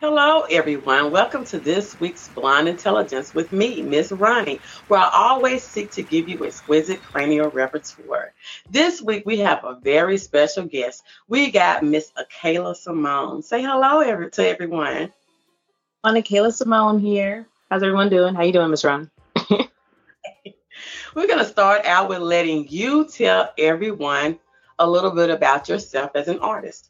Hello, 0.00 0.46
everyone. 0.50 1.10
Welcome 1.10 1.44
to 1.44 1.58
this 1.58 2.00
week's 2.00 2.28
Blonde 2.28 2.70
Intelligence 2.70 3.34
with 3.34 3.52
me, 3.52 3.82
Miss 3.82 4.10
Ronnie, 4.10 4.58
where 4.88 4.98
I 4.98 5.10
always 5.12 5.62
seek 5.62 5.90
to 5.90 6.02
give 6.02 6.26
you 6.26 6.42
exquisite 6.46 7.02
cranial 7.02 7.50
repertoire. 7.50 8.32
This 8.70 9.02
week 9.02 9.26
we 9.26 9.40
have 9.40 9.62
a 9.62 9.78
very 9.82 10.16
special 10.16 10.64
guest. 10.64 11.02
We 11.28 11.50
got 11.50 11.82
Miss 11.82 12.12
Akeylah 12.16 12.76
Simone. 12.76 13.42
Say 13.42 13.60
hello 13.60 14.00
every, 14.00 14.30
to 14.30 14.48
everyone. 14.48 15.12
On 16.02 16.14
Akeylah 16.14 16.54
Simone 16.54 16.98
here. 16.98 17.46
How's 17.70 17.82
everyone 17.82 18.08
doing? 18.08 18.34
How 18.34 18.44
you 18.44 18.54
doing, 18.54 18.70
Miss 18.70 18.82
Ronnie? 18.82 19.10
We're 21.14 21.26
going 21.26 21.40
to 21.40 21.44
start 21.44 21.84
out 21.84 22.08
with 22.08 22.20
letting 22.20 22.68
you 22.70 23.06
tell 23.06 23.52
everyone 23.58 24.38
a 24.78 24.88
little 24.88 25.10
bit 25.10 25.28
about 25.28 25.68
yourself 25.68 26.12
as 26.14 26.28
an 26.28 26.38
artist. 26.38 26.89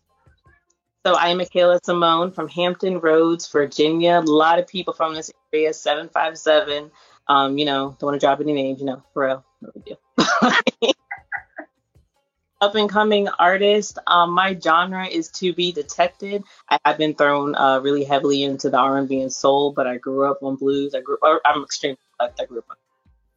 So 1.07 1.17
I'm 1.17 1.39
Akeylah 1.39 1.82
Simone 1.82 2.30
from 2.30 2.46
Hampton 2.48 3.00
Roads, 3.00 3.49
Virginia. 3.50 4.19
A 4.19 4.21
lot 4.21 4.58
of 4.58 4.67
people 4.67 4.93
from 4.93 5.14
this 5.14 5.32
area, 5.50 5.72
757. 5.72 6.91
Um, 7.27 7.57
you 7.57 7.64
know, 7.64 7.96
don't 7.99 8.08
want 8.08 8.21
to 8.21 8.27
drop 8.27 8.39
any 8.41 8.53
names, 8.53 8.81
you 8.81 8.86
know, 8.86 9.03
for 9.14 9.25
real. 9.25 9.44
No 9.63 9.71
big 9.72 9.85
deal. 9.86 9.99
Up 12.61 12.75
and 12.75 12.91
coming 12.91 13.29
artist. 13.29 13.99
Um, 14.07 14.32
my 14.32 14.55
genre 14.55 15.07
is 15.07 15.29
to 15.31 15.55
be 15.55 15.72
detected. 15.72 16.44
I 16.68 16.79
have 16.85 16.99
been 16.99 17.14
thrown 17.14 17.55
uh, 17.55 17.80
really 17.80 18.05
heavily 18.05 18.43
into 18.43 18.69
the 18.69 18.77
R&B 18.77 19.22
and 19.22 19.32
soul, 19.32 19.72
but 19.72 19.86
I 19.86 19.96
grew 19.96 20.30
up 20.30 20.43
on 20.43 20.57
blues. 20.57 20.94
I 20.94 21.00
grew. 21.00 21.17
I'm 21.22 21.63
extremely 21.63 21.96
I 22.21 22.44
grew 22.44 22.58
up. 22.58 22.79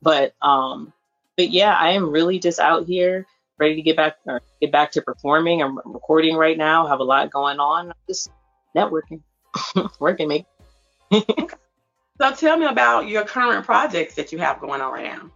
But 0.02 0.35
um, 0.41 0.91
but 1.38 1.52
yeah, 1.52 1.73
I 1.73 1.91
am 1.91 2.12
really 2.12 2.40
just 2.40 2.59
out 2.59 2.85
here 2.85 3.26
ready 3.57 3.75
to 3.75 3.81
get 3.81 3.95
back 3.95 4.17
or 4.25 4.41
get 4.62 4.71
back 4.71 4.91
to 4.91 5.02
performing. 5.02 5.62
I'm 5.62 5.77
recording 5.85 6.35
right 6.35 6.57
now. 6.57 6.88
Have 6.88 6.99
a 6.99 7.03
lot 7.03 7.31
going 7.31 7.59
on. 7.59 7.93
Just 8.07 8.29
networking, 8.76 9.21
working, 9.99 10.27
me. 10.27 10.45
so 11.12 12.31
tell 12.35 12.57
me 12.57 12.66
about 12.66 13.07
your 13.07 13.24
current 13.24 13.65
projects 13.65 14.15
that 14.15 14.31
you 14.31 14.40
have 14.40 14.59
going 14.59 14.81
on 14.81 14.91
right 14.91 15.05
now. 15.05 15.29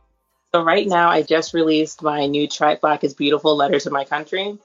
So 0.53 0.63
right 0.63 0.87
now, 0.87 1.09
I 1.09 1.21
just 1.21 1.53
released 1.53 2.01
my 2.01 2.25
new 2.25 2.47
track, 2.47 2.81
"Black 2.81 3.03
Is 3.03 3.13
Beautiful: 3.13 3.55
Letter 3.55 3.79
to 3.79 3.89
My 3.89 4.05
Country." 4.05 4.57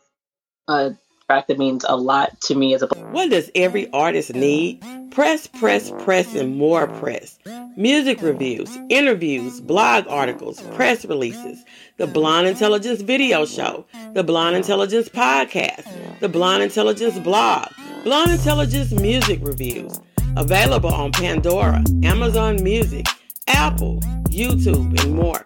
A 0.69 0.95
that 1.41 1.59
means 1.59 1.85
a 1.89 1.97
lot 1.97 2.41
to 2.43 2.55
me 2.55 2.75
as 2.75 2.83
a. 2.83 2.87
What 2.87 3.31
does 3.31 3.51
every 3.55 3.91
artist 3.93 4.35
need? 4.35 4.83
Press, 5.11 5.47
press, 5.47 5.91
press, 6.01 6.35
and 6.35 6.57
more 6.57 6.87
press. 6.87 7.39
Music 7.77 8.23
reviews, 8.23 8.71
interviews, 8.89 9.61
blog 9.61 10.07
articles, 10.09 10.61
press 10.75 11.05
releases, 11.05 11.63
the 11.97 12.07
Blonde 12.07 12.47
Intelligence 12.47 13.01
video 13.03 13.45
show, 13.45 13.85
the 14.15 14.23
Blonde 14.23 14.57
Intelligence 14.57 15.09
podcast, 15.09 15.87
the 16.21 16.29
Blonde 16.29 16.63
Intelligence 16.63 17.19
blog, 17.19 17.69
Blonde 18.05 18.33
Intelligence 18.33 18.93
music 18.93 19.41
reviews. 19.43 20.01
Available 20.37 20.93
on 20.93 21.13
Pandora, 21.13 21.85
Amazon 22.03 22.63
Music, 22.63 23.07
Apple, 23.49 24.01
YouTube, 24.31 24.99
and 25.03 25.15
more. 25.15 25.43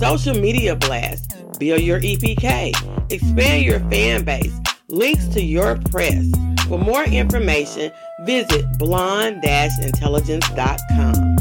Social 0.00 0.34
media 0.34 0.74
blast, 0.74 1.34
build 1.58 1.82
your 1.82 2.00
EPK, 2.00 2.72
expand 3.12 3.64
your 3.64 3.80
fan 3.90 4.24
base, 4.24 4.58
links 4.94 5.26
to 5.28 5.42
your 5.42 5.78
press. 5.90 6.30
For 6.68 6.78
more 6.78 7.04
information, 7.04 7.92
visit 8.24 8.64
blonde-intelligence.com. 8.78 11.36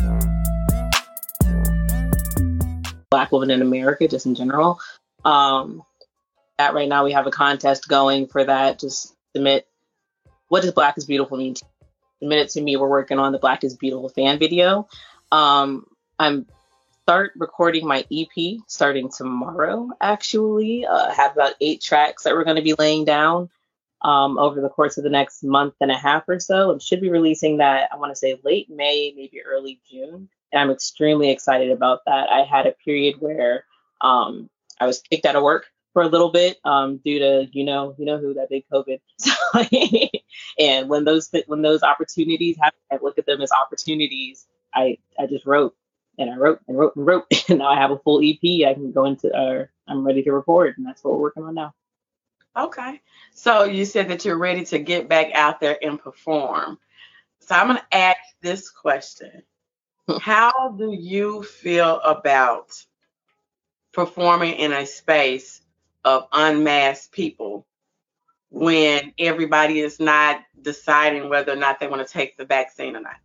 Black 3.09 3.31
women 3.31 3.51
in 3.51 3.61
America, 3.61 4.05
just 4.07 4.25
in 4.25 4.35
general. 4.35 4.79
Um, 5.23 5.83
that 6.57 6.73
right 6.73 6.89
now 6.89 7.05
we 7.05 7.13
have 7.13 7.27
a 7.27 7.31
contest 7.31 7.87
going 7.87 8.27
for 8.27 8.43
that. 8.43 8.79
Just 8.79 9.15
submit 9.35 9.67
what 10.47 10.61
does 10.61 10.71
Black 10.71 10.97
is 10.97 11.05
Beautiful 11.05 11.37
mean? 11.37 11.55
Submit 12.19 12.39
it 12.39 12.49
to 12.49 12.61
me. 12.61 12.77
We're 12.77 12.87
working 12.87 13.19
on 13.19 13.31
the 13.31 13.39
Black 13.39 13.63
is 13.63 13.75
Beautiful 13.75 14.09
fan 14.09 14.39
video. 14.39 14.87
Um, 15.31 15.85
I'm 16.19 16.45
start 17.03 17.33
recording 17.35 17.85
my 17.85 18.05
EP 18.09 18.59
starting 18.67 19.09
tomorrow. 19.09 19.89
Actually, 19.99 20.85
uh, 20.85 21.09
I 21.09 21.13
have 21.13 21.33
about 21.33 21.53
eight 21.59 21.81
tracks 21.81 22.23
that 22.23 22.33
we're 22.33 22.45
going 22.45 22.55
to 22.55 22.61
be 22.61 22.75
laying 22.79 23.03
down 23.03 23.49
um, 24.03 24.39
over 24.39 24.61
the 24.61 24.69
course 24.69 24.97
of 24.97 25.03
the 25.03 25.09
next 25.09 25.43
month 25.43 25.73
and 25.81 25.91
a 25.91 25.97
half 25.97 26.23
or 26.29 26.39
so, 26.39 26.71
and 26.71 26.81
should 26.81 27.01
be 27.01 27.09
releasing 27.09 27.57
that. 27.57 27.89
I 27.91 27.97
want 27.97 28.13
to 28.13 28.15
say 28.15 28.39
late 28.45 28.69
May, 28.69 29.13
maybe 29.17 29.41
early 29.45 29.81
June, 29.91 30.29
and 30.53 30.61
I'm 30.61 30.71
extremely 30.71 31.29
excited 31.29 31.71
about 31.71 31.99
that. 32.05 32.29
I 32.29 32.43
had 32.43 32.67
a 32.67 32.71
period 32.71 33.15
where 33.19 33.65
um, 33.99 34.49
I 34.79 34.87
was 34.87 35.01
kicked 35.01 35.25
out 35.25 35.35
of 35.35 35.43
work 35.43 35.65
for 35.91 36.03
a 36.03 36.07
little 36.07 36.31
bit 36.31 36.57
um, 36.63 37.01
due 37.03 37.19
to 37.19 37.47
you 37.51 37.65
know 37.65 37.95
you 37.97 38.05
know 38.05 38.17
who 38.17 38.35
that 38.35 38.49
big 38.49 38.63
COVID. 38.71 39.01
and 40.57 40.87
when 40.87 41.03
those 41.03 41.29
when 41.47 41.63
those 41.63 41.83
opportunities 41.83 42.55
happen, 42.61 42.79
I 42.89 42.99
look 43.01 43.17
at 43.17 43.25
them 43.25 43.41
as 43.41 43.51
opportunities. 43.51 44.47
I 44.73 44.99
I 45.19 45.27
just 45.27 45.45
wrote 45.45 45.75
and 46.17 46.29
I 46.29 46.35
wrote 46.35 46.59
and 46.67 46.77
wrote 46.77 46.95
and 46.95 47.05
wrote, 47.05 47.25
and 47.49 47.59
now 47.59 47.67
I 47.67 47.79
have 47.79 47.91
a 47.91 47.99
full 47.99 48.21
EP. 48.23 48.67
I 48.67 48.73
can 48.73 48.91
go 48.91 49.05
into, 49.05 49.31
uh, 49.31 49.65
I'm 49.87 50.05
ready 50.05 50.23
to 50.23 50.31
record, 50.31 50.75
and 50.77 50.85
that's 50.85 51.03
what 51.03 51.13
we're 51.13 51.21
working 51.21 51.43
on 51.43 51.55
now. 51.55 51.73
Okay. 52.55 53.01
So 53.33 53.63
you 53.63 53.85
said 53.85 54.09
that 54.09 54.25
you're 54.25 54.37
ready 54.37 54.63
to 54.65 54.79
get 54.79 55.09
back 55.09 55.31
out 55.33 55.59
there 55.59 55.77
and 55.81 55.99
perform. 55.99 56.77
So 57.39 57.55
I'm 57.55 57.67
going 57.67 57.79
to 57.79 57.97
ask 57.97 58.19
this 58.41 58.69
question 58.69 59.43
How 60.19 60.75
do 60.77 60.93
you 60.93 61.43
feel 61.43 61.99
about 62.01 62.71
performing 63.91 64.55
in 64.55 64.71
a 64.71 64.85
space 64.85 65.61
of 66.03 66.27
unmasked 66.31 67.11
people 67.11 67.65
when 68.49 69.13
everybody 69.17 69.79
is 69.79 69.99
not 69.99 70.41
deciding 70.61 71.29
whether 71.29 71.53
or 71.53 71.57
not 71.57 71.79
they 71.79 71.87
want 71.87 72.05
to 72.05 72.11
take 72.11 72.37
the 72.37 72.45
vaccine 72.45 72.95
or 72.95 73.01
not? 73.01 73.15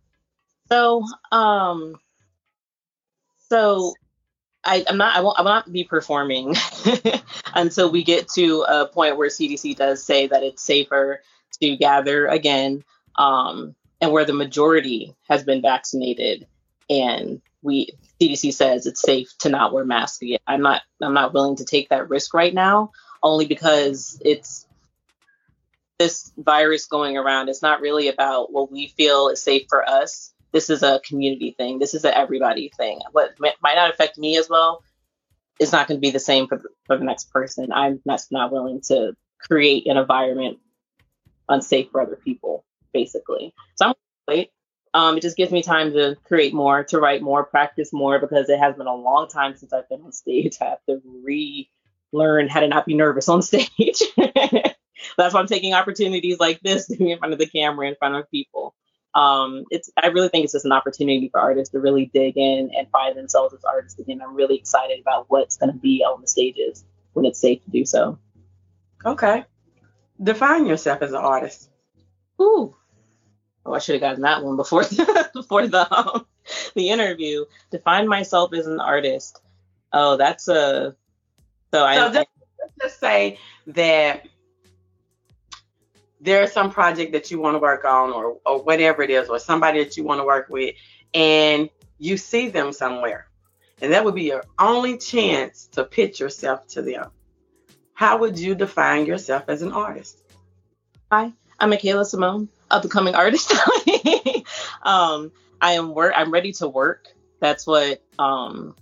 So, 0.69 1.03
um, 1.31 1.95
so 3.49 3.93
I, 4.63 4.83
am 4.87 4.97
not 4.97 5.15
I 5.15 5.21
won't 5.21 5.39
I 5.39 5.41
will 5.41 5.49
not 5.49 5.71
be 5.71 5.83
performing 5.83 6.55
until 7.55 7.91
we 7.91 8.03
get 8.03 8.27
to 8.29 8.65
a 8.67 8.87
point 8.87 9.17
where 9.17 9.29
CDC 9.29 9.75
does 9.75 10.03
say 10.03 10.27
that 10.27 10.43
it's 10.43 10.61
safer 10.61 11.21
to 11.61 11.77
gather 11.77 12.27
again, 12.27 12.83
um, 13.15 13.75
and 14.01 14.11
where 14.11 14.25
the 14.25 14.33
majority 14.33 15.15
has 15.29 15.43
been 15.43 15.61
vaccinated, 15.61 16.47
and 16.89 17.41
we 17.61 17.91
CDC 18.21 18.53
says 18.53 18.85
it's 18.85 19.01
safe 19.01 19.35
to 19.39 19.49
not 19.49 19.73
wear 19.73 19.85
masks 19.85 20.21
again. 20.21 20.39
I'm 20.45 20.61
not 20.61 20.81
I'm 21.01 21.13
not 21.13 21.33
willing 21.33 21.55
to 21.57 21.65
take 21.65 21.89
that 21.89 22.09
risk 22.09 22.33
right 22.33 22.53
now, 22.53 22.91
only 23.23 23.45
because 23.45 24.21
it's 24.23 24.67
this 25.97 26.31
virus 26.37 26.85
going 26.85 27.17
around. 27.17 27.49
It's 27.49 27.61
not 27.61 27.81
really 27.81 28.09
about 28.09 28.51
what 28.51 28.71
we 28.71 28.87
feel 28.87 29.29
is 29.29 29.41
safe 29.41 29.67
for 29.69 29.87
us 29.87 30.33
this 30.51 30.69
is 30.69 30.83
a 30.83 31.01
community 31.05 31.53
thing. 31.57 31.79
This 31.79 31.93
is 31.93 32.05
an 32.05 32.13
everybody 32.13 32.71
thing. 32.75 32.99
What 33.11 33.39
might 33.39 33.75
not 33.75 33.91
affect 33.91 34.17
me 34.17 34.37
as 34.37 34.49
well 34.49 34.83
is 35.59 35.71
not 35.71 35.87
going 35.87 35.97
to 35.97 36.01
be 36.01 36.11
the 36.11 36.19
same 36.19 36.47
for 36.47 36.57
the, 36.57 36.69
for 36.85 36.97
the 36.97 37.03
next 37.03 37.31
person. 37.31 37.71
I'm 37.71 38.01
not, 38.05 38.21
not 38.31 38.51
willing 38.51 38.81
to 38.87 39.13
create 39.39 39.87
an 39.87 39.97
environment 39.97 40.59
unsafe 41.47 41.89
for 41.91 42.01
other 42.01 42.15
people, 42.15 42.63
basically. 42.93 43.53
So 43.75 43.87
I'm 43.87 43.93
wait. 44.27 44.51
Um, 44.93 45.17
it 45.17 45.21
just 45.21 45.37
gives 45.37 45.51
me 45.51 45.61
time 45.61 45.93
to 45.93 46.15
create 46.23 46.53
more, 46.53 46.83
to 46.85 46.99
write 46.99 47.21
more, 47.21 47.43
practice 47.43 47.93
more, 47.93 48.17
because 48.17 48.49
it 48.49 48.57
has 48.57 48.75
been 48.75 48.87
a 48.87 48.95
long 48.95 49.27
time 49.27 49.55
since 49.55 49.71
I've 49.71 49.87
been 49.87 50.01
on 50.01 50.11
stage. 50.11 50.57
I 50.61 50.65
have 50.65 50.83
to 50.89 50.99
relearn 52.11 52.47
how 52.47 52.61
to 52.61 52.67
not 52.67 52.87
be 52.87 52.95
nervous 52.95 53.29
on 53.29 53.41
stage. 53.43 54.01
That's 54.17 55.33
why 55.33 55.39
I'm 55.39 55.47
taking 55.47 55.75
opportunities 55.75 56.39
like 56.39 56.59
this 56.61 56.87
to 56.87 56.97
be 56.97 57.11
in 57.11 57.19
front 57.19 57.33
of 57.33 57.39
the 57.39 57.45
camera, 57.45 57.87
in 57.87 57.95
front 57.95 58.15
of 58.15 58.31
people 58.31 58.73
um, 59.15 59.65
it's 59.71 59.89
I 60.01 60.07
really 60.07 60.29
think 60.29 60.43
it's 60.43 60.53
just 60.53 60.65
an 60.65 60.71
opportunity 60.71 61.29
for 61.29 61.39
artists 61.39 61.71
to 61.71 61.79
really 61.79 62.09
dig 62.13 62.37
in 62.37 62.71
and 62.77 62.89
find 62.91 63.17
themselves 63.17 63.53
as 63.53 63.63
artists 63.63 63.99
again. 63.99 64.21
I'm 64.21 64.35
really 64.35 64.55
excited 64.55 64.99
about 64.99 65.25
what's 65.29 65.57
going 65.57 65.71
to 65.71 65.77
be 65.77 66.03
on 66.03 66.21
the 66.21 66.27
stages 66.27 66.85
when 67.13 67.25
it's 67.25 67.39
safe 67.39 67.63
to 67.63 67.71
do 67.71 67.85
so. 67.85 68.19
Okay, 69.03 69.45
define 70.21 70.65
yourself 70.65 71.01
as 71.01 71.11
an 71.11 71.17
artist. 71.17 71.69
Ooh, 72.39 72.75
oh, 73.65 73.73
I 73.73 73.79
should 73.79 73.95
have 73.95 74.01
gotten 74.01 74.21
that 74.21 74.43
one 74.43 74.57
before 74.57 74.83
before 75.33 75.67
the 75.67 75.91
um, 75.91 76.25
the 76.75 76.89
interview. 76.89 77.45
Define 77.71 78.07
myself 78.07 78.53
as 78.53 78.67
an 78.67 78.79
artist. 78.79 79.41
Oh, 79.91 80.17
that's 80.17 80.47
a 80.47 80.51
so, 80.53 80.95
so 81.73 81.83
I. 81.83 81.95
Just, 81.95 82.13
let's 82.13 82.73
just 82.81 82.99
say 82.99 83.39
that 83.67 84.27
there's 86.19 86.51
some 86.51 86.71
project 86.71 87.13
that 87.13 87.31
you 87.31 87.39
want 87.39 87.55
to 87.55 87.59
work 87.59 87.85
on 87.85 88.11
or, 88.11 88.37
or 88.45 88.61
whatever 88.61 89.01
it 89.01 89.09
is, 89.09 89.29
or 89.29 89.39
somebody 89.39 89.83
that 89.83 89.97
you 89.97 90.03
want 90.03 90.19
to 90.19 90.25
work 90.25 90.47
with, 90.49 90.75
and 91.13 91.69
you 91.97 92.17
see 92.17 92.49
them 92.49 92.73
somewhere. 92.73 93.27
And 93.81 93.93
that 93.93 94.03
would 94.03 94.15
be 94.15 94.23
your 94.23 94.43
only 94.57 94.97
chance 94.97 95.67
to 95.73 95.83
pitch 95.83 96.19
yourself 96.19 96.67
to 96.69 96.81
them. 96.81 97.11
How 97.93 98.17
would 98.17 98.37
you 98.37 98.55
define 98.55 99.05
yourself 99.05 99.45
as 99.47 99.61
an 99.61 99.71
artist? 99.71 100.21
Hi, 101.11 101.31
I'm 101.59 101.71
Akeylah 101.71 102.05
Simone, 102.05 102.49
up 102.69 102.83
and 102.83 102.91
coming 102.91 103.15
artist. 103.15 103.51
um, 104.83 105.31
I 105.61 105.73
am 105.73 105.93
work. 105.93 106.13
I'm 106.15 106.31
ready 106.31 106.51
to 106.53 106.67
work. 106.67 107.07
That's 107.39 107.65
what. 107.65 108.01
Um, 108.17 108.75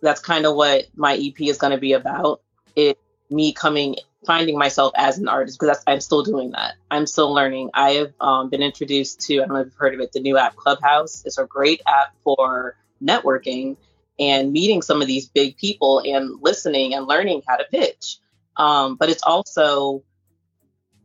that's 0.00 0.20
kind 0.20 0.46
of 0.46 0.56
what 0.56 0.88
my 0.96 1.14
EP 1.14 1.40
is 1.42 1.58
going 1.58 1.70
to 1.70 1.78
be 1.78 1.92
about. 1.92 2.42
It 2.74 2.98
me 3.30 3.52
coming 3.52 3.96
finding 4.26 4.58
myself 4.58 4.92
as 4.96 5.18
an 5.18 5.28
artist 5.28 5.58
because 5.58 5.82
I'm 5.86 6.00
still 6.00 6.22
doing 6.22 6.52
that. 6.52 6.74
I'm 6.90 7.06
still 7.06 7.32
learning. 7.32 7.70
I 7.74 7.90
have 7.92 8.12
um, 8.20 8.50
been 8.50 8.62
introduced 8.62 9.20
to, 9.22 9.36
I 9.36 9.46
don't 9.46 9.54
know 9.54 9.60
if 9.60 9.66
you've 9.66 9.74
heard 9.74 9.94
of 9.94 10.00
it, 10.00 10.12
the 10.12 10.20
new 10.20 10.38
app 10.38 10.56
Clubhouse. 10.56 11.24
It's 11.24 11.38
a 11.38 11.46
great 11.46 11.80
app 11.86 12.14
for 12.22 12.76
networking 13.02 13.76
and 14.18 14.52
meeting 14.52 14.82
some 14.82 15.00
of 15.00 15.08
these 15.08 15.28
big 15.28 15.56
people 15.56 16.00
and 16.04 16.40
listening 16.40 16.94
and 16.94 17.06
learning 17.06 17.42
how 17.46 17.56
to 17.56 17.64
pitch. 17.64 18.18
Um, 18.56 18.96
but 18.96 19.10
it's 19.10 19.22
also, 19.22 20.04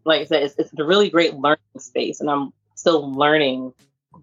like 0.06 0.22
I 0.22 0.25
said, 0.25 0.44
it's, 0.44 0.56
it's 0.58 0.72
a 0.78 0.84
really 0.84 1.10
great 1.10 1.34
learning 1.36 1.60
space. 1.80 2.22
And 2.22 2.30
I'm 2.30 2.54
still 2.75 3.12
learning 3.12 3.74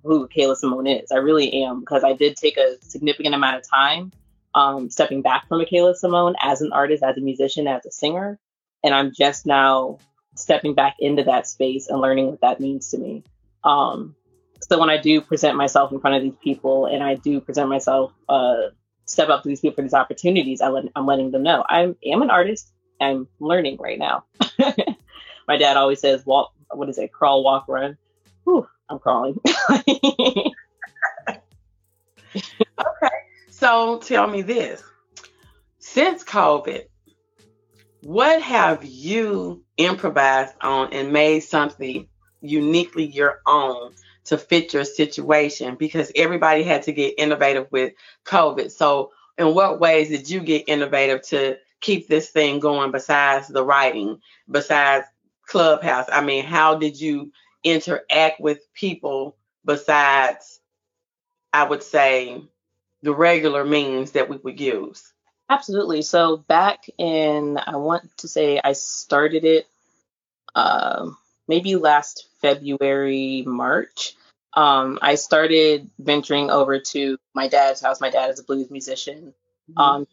who 0.02 0.29
Kayla 0.29 0.56
Simone 0.56 0.87
is. 0.87 1.11
I 1.11 1.17
really 1.17 1.64
am 1.64 1.81
because 1.81 2.05
I 2.05 2.12
did 2.12 2.37
take 2.37 2.56
a 2.56 2.76
significant 2.82 3.35
amount 3.35 3.56
of 3.56 3.69
time 3.69 4.12
um, 4.55 4.88
stepping 4.90 5.23
back 5.23 5.49
from 5.49 5.61
Akeylah 5.61 5.97
Simone 5.97 6.35
as 6.40 6.61
an 6.61 6.73
artist, 6.73 7.02
as 7.02 7.17
a 7.17 7.20
musician, 7.20 7.67
as 7.67 7.85
a 7.85 7.90
singer. 7.90 8.38
And 8.84 8.94
I'm 8.94 9.12
just 9.12 9.46
now 9.46 9.98
stepping 10.36 10.75
back 10.75 10.96
into 11.00 11.25
that 11.25 11.48
space 11.48 11.88
and 11.88 12.00
learning 12.00 12.26
what 12.26 12.42
that 12.42 12.60
means 12.60 12.90
to 12.90 12.98
me. 12.98 13.25
Um, 13.64 14.14
so 14.60 14.78
when 14.78 14.90
I 14.90 14.98
do 14.98 15.20
present 15.20 15.56
myself 15.56 15.90
in 15.92 16.00
front 16.00 16.16
of 16.16 16.22
these 16.22 16.36
people 16.42 16.86
and 16.86 17.02
I 17.02 17.14
do 17.14 17.40
present 17.40 17.69
myself, 17.69 18.12
uh, 18.28 18.69
step 19.06 19.28
up 19.28 19.42
to 19.42 19.48
these 19.48 19.60
people 19.60 19.76
for 19.76 19.82
these 19.82 19.94
opportunities, 19.94 20.60
I 20.60 20.69
let, 20.69 20.84
I'm 20.94 21.06
letting 21.06 21.31
them 21.31 21.42
know 21.42 21.64
I 21.69 21.94
am 22.04 22.22
an 22.22 22.31
artist. 22.31 22.70
I'm 23.00 23.28
learning 23.40 23.78
right 23.78 23.98
now. 23.98 24.25
My 25.48 25.56
dad 25.56 25.76
always 25.76 26.00
says, 26.00 26.25
walk, 26.25 26.52
what 26.70 26.88
is 26.88 26.98
it? 26.98 27.12
Crawl, 27.12 27.44
walk, 27.44 27.66
run. 27.69 27.98
Whew, 28.44 28.66
I'm 28.88 28.98
crawling. 28.98 29.38
okay. 29.70 30.52
So 33.50 33.98
tell 33.98 34.26
me 34.26 34.42
this. 34.42 34.82
Since 35.78 36.25
COVID, 36.25 36.84
what 38.04 38.42
have 38.42 38.84
you 38.84 39.64
improvised 39.78 40.54
on 40.60 40.92
and 40.92 41.12
made 41.12 41.40
something 41.40 42.08
uniquely 42.42 43.06
your 43.06 43.40
own 43.46 43.92
to 44.26 44.38
fit 44.38 44.74
your 44.74 44.84
situation? 44.84 45.76
Because 45.76 46.12
everybody 46.14 46.62
had 46.62 46.84
to 46.84 46.92
get 46.92 47.14
innovative 47.18 47.66
with 47.72 47.94
COVID. 48.26 48.70
So, 48.70 49.12
in 49.38 49.54
what 49.54 49.80
ways 49.80 50.10
did 50.10 50.30
you 50.30 50.40
get 50.40 50.68
innovative 50.68 51.22
to 51.28 51.56
keep 51.80 52.08
this 52.08 52.30
thing 52.30 52.60
going 52.60 52.92
besides 52.92 53.48
the 53.48 53.64
writing, 53.64 54.20
besides 54.50 55.06
Clubhouse? 55.46 56.06
I 56.12 56.22
mean, 56.22 56.44
how 56.44 56.76
did 56.76 57.00
you 57.00 57.32
interact 57.64 58.40
with 58.40 58.60
people 58.74 59.36
besides, 59.64 60.60
I 61.54 61.64
would 61.64 61.82
say, 61.82 62.42
the 63.02 63.14
regular 63.14 63.64
means 63.64 64.12
that 64.12 64.28
we 64.28 64.36
would 64.36 64.60
use? 64.60 65.13
Absolutely. 65.49 66.02
So 66.02 66.38
back 66.38 66.87
in, 66.99 67.58
I 67.58 67.76
want 67.76 68.17
to 68.19 68.29
say 68.29 68.61
I 68.62 68.73
started 68.73 69.44
it 69.44 69.67
uh, 70.55 71.11
maybe 71.49 71.76
last 71.76 72.29
February, 72.41 73.44
March. 73.46 74.14
Um, 74.55 74.99
I 75.02 75.17
started 75.17 75.91
venturing 75.99 76.50
over 76.50 76.79
to 76.79 77.19
my 77.35 77.49
dad's 77.49 77.81
house. 77.81 78.00
My 78.00 78.11
dad 78.11 78.31
is 78.31 78.38
a 78.38 78.44
blues 78.44 78.70
musician. 78.70 79.35
Mm-hmm. 79.70 79.81
Um, 79.81 80.06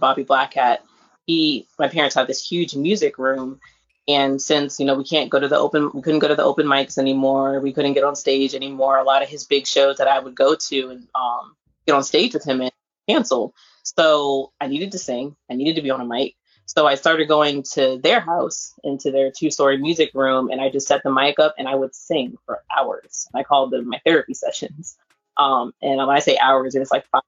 Bobby 0.00 0.24
Blackhat. 0.24 0.78
He, 1.26 1.66
my 1.78 1.88
parents 1.88 2.14
have 2.14 2.28
this 2.28 2.46
huge 2.46 2.76
music 2.76 3.18
room, 3.18 3.60
and 4.06 4.40
since 4.40 4.78
you 4.78 4.86
know 4.86 4.94
we 4.94 5.02
can't 5.02 5.28
go 5.28 5.40
to 5.40 5.48
the 5.48 5.58
open, 5.58 5.90
we 5.92 6.02
couldn't 6.02 6.20
go 6.20 6.28
to 6.28 6.36
the 6.36 6.44
open 6.44 6.66
mics 6.66 6.98
anymore. 6.98 7.58
We 7.58 7.72
couldn't 7.72 7.94
get 7.94 8.04
on 8.04 8.14
stage 8.14 8.54
anymore. 8.54 8.98
A 8.98 9.04
lot 9.04 9.24
of 9.24 9.28
his 9.28 9.44
big 9.44 9.66
shows 9.66 9.96
that 9.96 10.06
I 10.06 10.20
would 10.20 10.36
go 10.36 10.54
to 10.54 10.90
and 10.90 11.08
um, 11.16 11.56
get 11.84 11.96
on 11.96 12.04
stage 12.04 12.32
with 12.32 12.44
him 12.44 12.60
and 12.60 12.70
cancel. 13.08 13.54
So 13.86 14.52
I 14.60 14.66
needed 14.66 14.92
to 14.92 14.98
sing. 14.98 15.36
I 15.48 15.54
needed 15.54 15.76
to 15.76 15.82
be 15.82 15.90
on 15.90 16.00
a 16.00 16.04
mic. 16.04 16.34
So 16.64 16.86
I 16.88 16.96
started 16.96 17.28
going 17.28 17.62
to 17.74 18.00
their 18.02 18.18
house, 18.18 18.74
into 18.82 19.12
their 19.12 19.30
two 19.30 19.52
story 19.52 19.78
music 19.78 20.10
room, 20.12 20.50
and 20.50 20.60
I 20.60 20.68
just 20.70 20.88
set 20.88 21.04
the 21.04 21.12
mic 21.12 21.38
up 21.38 21.54
and 21.56 21.68
I 21.68 21.76
would 21.76 21.94
sing 21.94 22.36
for 22.44 22.64
hours. 22.76 23.28
I 23.32 23.44
called 23.44 23.70
them 23.70 23.88
my 23.88 24.00
therapy 24.04 24.34
sessions. 24.34 24.98
Um, 25.36 25.72
and 25.80 25.98
when 25.98 26.10
I 26.10 26.18
say 26.18 26.36
hours, 26.36 26.74
it's 26.74 26.90
like 26.90 27.06
five, 27.12 27.22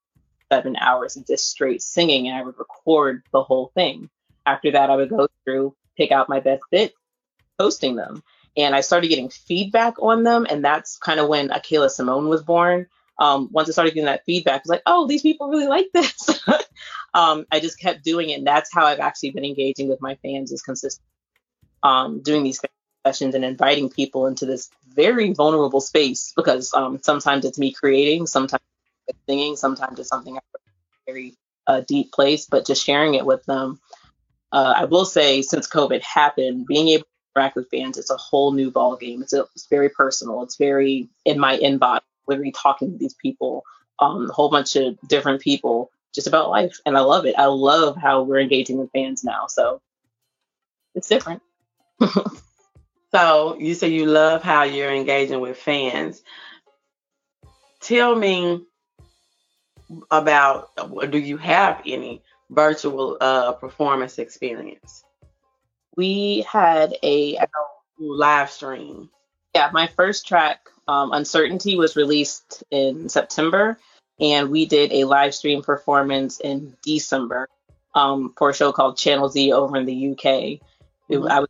seven 0.51 0.75
hours 0.77 1.17
of 1.17 1.27
just 1.27 1.49
straight 1.49 1.83
singing, 1.83 2.27
and 2.27 2.37
I 2.37 2.43
would 2.43 2.59
record 2.59 3.23
the 3.33 3.43
whole 3.43 3.71
thing. 3.75 4.11
After 4.45 4.73
that, 4.73 4.91
I 4.91 4.97
would 4.97 5.11
go 5.11 5.29
through, 5.45 5.77
pick 5.97 6.11
out 6.11 6.29
my 6.29 6.41
best 6.41 6.63
bits, 6.73 6.95
posting 7.59 7.95
them. 7.95 8.25
And 8.57 8.75
I 8.75 8.81
started 8.81 9.09
getting 9.09 9.29
feedback 9.29 10.03
on 10.03 10.25
them, 10.25 10.47
and 10.51 10.65
that's 10.65 10.99
kind 10.99 11.21
of 11.21 11.29
when 11.29 11.51
Akeylah 11.51 11.91
Simone 11.91 12.29
was 12.29 12.43
born 12.43 12.87
um, 13.19 13.49
once 13.51 13.69
I 13.69 13.73
started 13.73 13.95
getting 13.95 14.07
that 14.07 14.25
feedback, 14.25 14.61
I 14.61 14.63
was 14.65 14.71
like, 14.71 14.83
oh, 14.87 15.07
these 15.07 15.23
people 15.23 15.49
really 15.49 15.67
like 15.67 15.89
this. 15.93 16.41
um, 17.15 17.47
I 17.51 17.61
just 17.61 17.81
kept 17.81 18.05
doing 18.05 18.31
it. 18.31 18.39
And 18.39 18.47
that's 18.47 18.73
how 18.73 18.87
I've 18.87 19.01
actually 19.01 19.31
been 19.31 19.45
engaging 19.45 19.89
with 19.89 20.01
my 20.01 20.17
fans 20.23 20.53
is 20.53 20.63
consistent, 20.63 21.05
um, 21.83 22.23
doing 22.23 22.45
these 22.45 22.61
sessions 23.05 23.35
and 23.35 23.45
inviting 23.45 23.91
people 23.91 24.27
into 24.27 24.47
this 24.47 24.71
very 24.95 25.33
vulnerable 25.33 25.81
space 25.81 26.33
because 26.37 26.73
um, 26.75 27.01
sometimes 27.03 27.45
it's 27.45 27.59
me 27.59 27.73
creating, 27.73 28.27
sometimes 28.27 28.63
it's 29.09 29.19
singing, 29.29 29.57
sometimes 29.57 29.99
it's 29.99 30.09
something 30.09 30.39
very 31.07 31.35
uh, 31.67 31.81
deep 31.81 32.13
place, 32.13 32.47
but 32.47 32.67
just 32.67 32.85
sharing 32.85 33.15
it 33.15 33.27
with 33.27 33.45
them. 33.47 33.81
Uh, 34.53 34.75
I 34.77 34.85
will 34.85 35.05
say, 35.05 35.43
since 35.43 35.69
COVID 35.69 36.03
happened, 36.03 36.67
being 36.67 36.89
able 36.89 37.05
to 37.05 37.09
interact 37.35 37.57
with 37.57 37.69
fans, 37.71 37.99
it's 37.99 38.11
a 38.11 38.17
whole 38.17 38.53
new 38.53 38.71
ball 38.71 38.97
game. 38.97 39.23
It's, 39.23 39.33
a, 39.33 39.45
it's 39.55 39.67
very 39.67 39.89
personal. 39.91 40.43
It's 40.43 40.57
very 40.57 41.09
in 41.25 41.39
my 41.39 41.59
inbox 41.59 42.01
literally 42.29 42.53
talking 42.53 42.93
to 42.93 42.99
these 42.99 43.15
people, 43.15 43.65
um, 43.99 44.29
a 44.29 44.33
whole 44.33 44.51
bunch 44.51 44.77
of 44.77 44.99
different 45.07 45.41
people 45.41 45.91
just 46.15 46.27
about 46.27 46.51
life. 46.51 46.79
And 46.87 46.97
I 46.97 47.01
love 47.01 47.27
it. 47.27 47.35
I 47.39 47.47
love 47.47 47.97
how 47.97 48.23
we're 48.23 48.41
engaging 48.41 48.79
with 48.79 48.91
fans 48.93 49.25
now. 49.25 49.47
So 49.49 49.81
it's 50.95 51.09
different. 51.09 51.43
so 53.13 53.57
you 53.59 53.75
say 53.75 53.89
you 53.89 54.07
love 54.07 54.43
how 54.43 54.65
you're 54.65 54.93
engaging 54.93 55.41
with 55.41 55.57
fans. 55.57 56.23
Tell 57.81 58.15
me 58.15 58.65
about 60.11 60.71
do 61.11 61.19
you 61.19 61.37
have 61.39 61.83
any 61.87 62.23
virtual 62.51 63.17
uh, 63.21 63.53
performance 63.53 64.19
experience? 64.19 65.05
We 65.97 66.47
had 66.51 66.95
a 67.03 67.39
live 67.99 68.51
stream. 68.51 69.11
Yeah, 69.59 69.71
my 69.73 69.89
first 69.89 70.29
track 70.29 70.71
um, 70.87 71.11
Uncertainty 71.11 71.75
was 71.75 71.97
released 71.97 72.63
in 72.71 73.09
September, 73.09 73.77
and 74.21 74.51
we 74.51 74.67
did 74.67 74.93
a 74.93 75.03
live 75.03 75.35
stream 75.35 75.63
performance 75.63 76.39
in 76.39 76.77
December 76.85 77.49
um, 77.93 78.33
for 78.39 78.51
a 78.51 78.55
show 78.55 78.71
called 78.71 78.97
Channel 78.99 79.29
Z 79.29 79.53
over 79.53 79.77
in 79.77 79.85
the 79.85 80.13
UK. 80.13 80.61
Mm-hmm. 81.11 81.27
I, 81.27 81.41
was, 81.41 81.49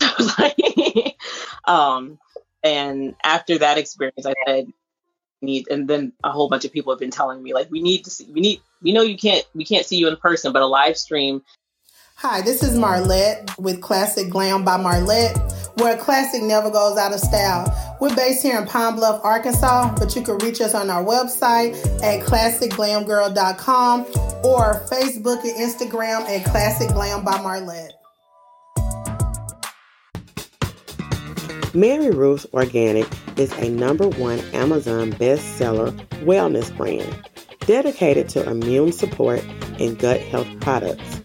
I 0.00 0.14
was 0.16 0.38
like, 0.38 1.16
um, 1.64 2.20
and 2.62 3.16
after 3.24 3.58
that 3.58 3.78
experience, 3.78 4.24
I 4.24 4.34
said, 4.46 4.72
need 5.42 5.66
and 5.72 5.88
then 5.88 6.12
a 6.22 6.30
whole 6.30 6.48
bunch 6.48 6.64
of 6.64 6.72
people 6.72 6.92
have 6.92 7.00
been 7.00 7.10
telling 7.10 7.42
me 7.42 7.54
like 7.54 7.70
we 7.70 7.80
need 7.80 8.04
to 8.04 8.10
see 8.10 8.26
we 8.32 8.40
need 8.40 8.60
we 8.82 8.92
know 8.92 9.02
you 9.02 9.16
can't 9.16 9.44
we 9.54 9.64
can't 9.64 9.86
see 9.86 9.96
you 9.96 10.08
in 10.08 10.16
person 10.16 10.52
but 10.52 10.62
a 10.62 10.66
live 10.66 10.96
stream 10.96 11.42
Hi, 12.22 12.40
this 12.40 12.64
is 12.64 12.76
Marlette 12.76 13.56
with 13.60 13.80
Classic 13.80 14.28
Glam 14.28 14.64
by 14.64 14.76
Marlette, 14.76 15.36
where 15.78 15.94
a 15.94 15.98
classic 15.98 16.42
never 16.42 16.70
goes 16.70 16.98
out 16.98 17.12
of 17.12 17.20
style. 17.20 17.96
We're 18.00 18.14
based 18.14 18.42
here 18.42 18.58
in 18.58 18.66
Pine 18.66 18.96
Bluff, 18.96 19.24
Arkansas, 19.24 19.94
but 19.98 20.14
you 20.14 20.22
can 20.22 20.38
reach 20.38 20.60
us 20.60 20.74
on 20.74 20.90
our 20.90 21.04
website 21.04 21.74
at 22.02 22.26
classicglamgirl.com 22.26 24.00
or 24.44 24.84
Facebook 24.90 25.42
and 25.44 25.56
Instagram 25.56 26.28
at 26.28 26.44
Classic 26.44 26.88
Glam 26.88 27.24
by 27.24 27.40
Marlette. 27.40 27.92
Mary 31.74 32.10
Ruth's 32.10 32.46
Organic 32.54 33.06
is 33.38 33.52
a 33.58 33.68
number 33.68 34.08
one 34.08 34.40
Amazon 34.52 35.12
bestseller 35.12 35.92
wellness 36.24 36.74
brand 36.76 37.28
dedicated 37.60 38.28
to 38.30 38.48
immune 38.48 38.90
support 38.90 39.44
and 39.78 39.98
gut 39.98 40.20
health 40.20 40.48
products 40.60 41.20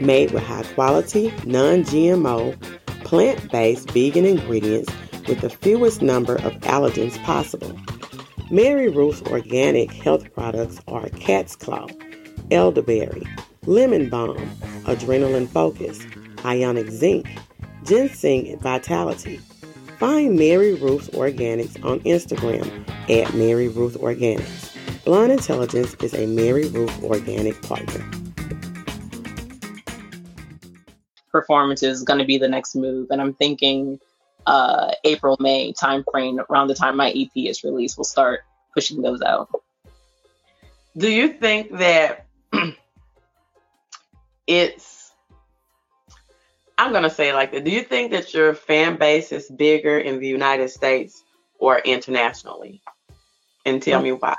made 0.00 0.32
with 0.32 0.42
high 0.42 0.64
quality, 0.74 1.32
non 1.46 1.84
GMO, 1.84 2.56
plant 3.04 3.50
based 3.52 3.90
vegan 3.90 4.24
ingredients 4.24 4.92
with 5.28 5.40
the 5.40 5.50
fewest 5.50 6.02
number 6.02 6.36
of 6.36 6.52
allergens 6.62 7.22
possible. 7.22 7.78
Mary 8.50 8.88
Ruth's 8.88 9.22
organic 9.22 9.90
health 9.92 10.32
products 10.34 10.80
are 10.88 11.08
cat's 11.10 11.56
claw, 11.56 11.86
elderberry, 12.50 13.22
lemon 13.66 14.08
balm, 14.08 14.36
adrenaline 14.84 15.48
focus, 15.48 16.04
ionic 16.44 16.90
zinc, 16.90 17.26
ginseng 17.84 18.58
vitality. 18.58 19.38
Find 19.98 20.36
Mary 20.36 20.74
Ruth's 20.74 21.08
Organics 21.10 21.82
on 21.84 22.00
Instagram 22.00 22.68
at 23.08 23.32
Mary 23.34 23.68
Ruth 23.68 23.96
Organics. 23.98 24.74
Blonde 25.04 25.32
Intelligence 25.32 25.94
is 26.02 26.14
a 26.14 26.26
Mary 26.26 26.68
Ruth 26.68 27.02
Organic 27.02 27.60
partner. 27.62 28.23
Performance 31.34 31.82
is 31.82 32.04
going 32.04 32.20
to 32.20 32.24
be 32.24 32.38
the 32.38 32.48
next 32.48 32.76
move. 32.76 33.08
And 33.10 33.20
I'm 33.20 33.34
thinking 33.34 33.98
uh, 34.46 34.92
April, 35.02 35.36
May 35.40 35.72
timeframe 35.72 36.38
around 36.48 36.68
the 36.68 36.76
time 36.76 36.96
my 36.96 37.10
EP 37.10 37.32
is 37.34 37.64
released, 37.64 37.98
we'll 37.98 38.04
start 38.04 38.44
pushing 38.72 39.02
those 39.02 39.20
out. 39.20 39.50
Do 40.96 41.10
you 41.10 41.32
think 41.32 41.76
that 41.78 42.26
it's 44.46 45.10
I'm 46.78 46.92
gonna 46.92 47.10
say 47.10 47.32
like 47.32 47.50
that. 47.50 47.64
Do 47.64 47.70
you 47.72 47.82
think 47.82 48.12
that 48.12 48.32
your 48.32 48.54
fan 48.54 48.96
base 48.96 49.32
is 49.32 49.50
bigger 49.50 49.98
in 49.98 50.20
the 50.20 50.28
United 50.28 50.70
States 50.70 51.24
or 51.58 51.78
internationally? 51.78 52.80
And 53.66 53.82
tell 53.82 54.02
me 54.02 54.12
why. 54.12 54.36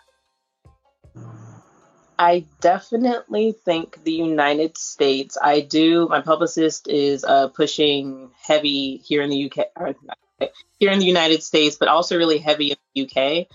I 2.18 2.46
definitely 2.62 3.52
think 3.52 4.04
the 4.04 4.14
United 4.14 4.78
States. 4.78 5.38
I 5.42 5.62
do. 5.62 6.08
My 6.08 6.22
publicist 6.22 6.88
is 6.88 7.24
uh, 7.24 7.50
pushing 7.50 8.32
heavy 8.42 8.98
here 8.98 9.22
in 9.22 9.30
the 9.30 9.52
UK, 9.52 9.68
or 9.76 9.96
here 10.80 10.92
in 10.92 11.00
the 11.00 11.06
United 11.06 11.44
States, 11.44 11.78
but 11.78 11.88
also 11.88 12.18
really 12.18 12.38
heavy 12.38 12.72
in 12.72 12.78
the 12.94 13.04
UK. 13.06 13.48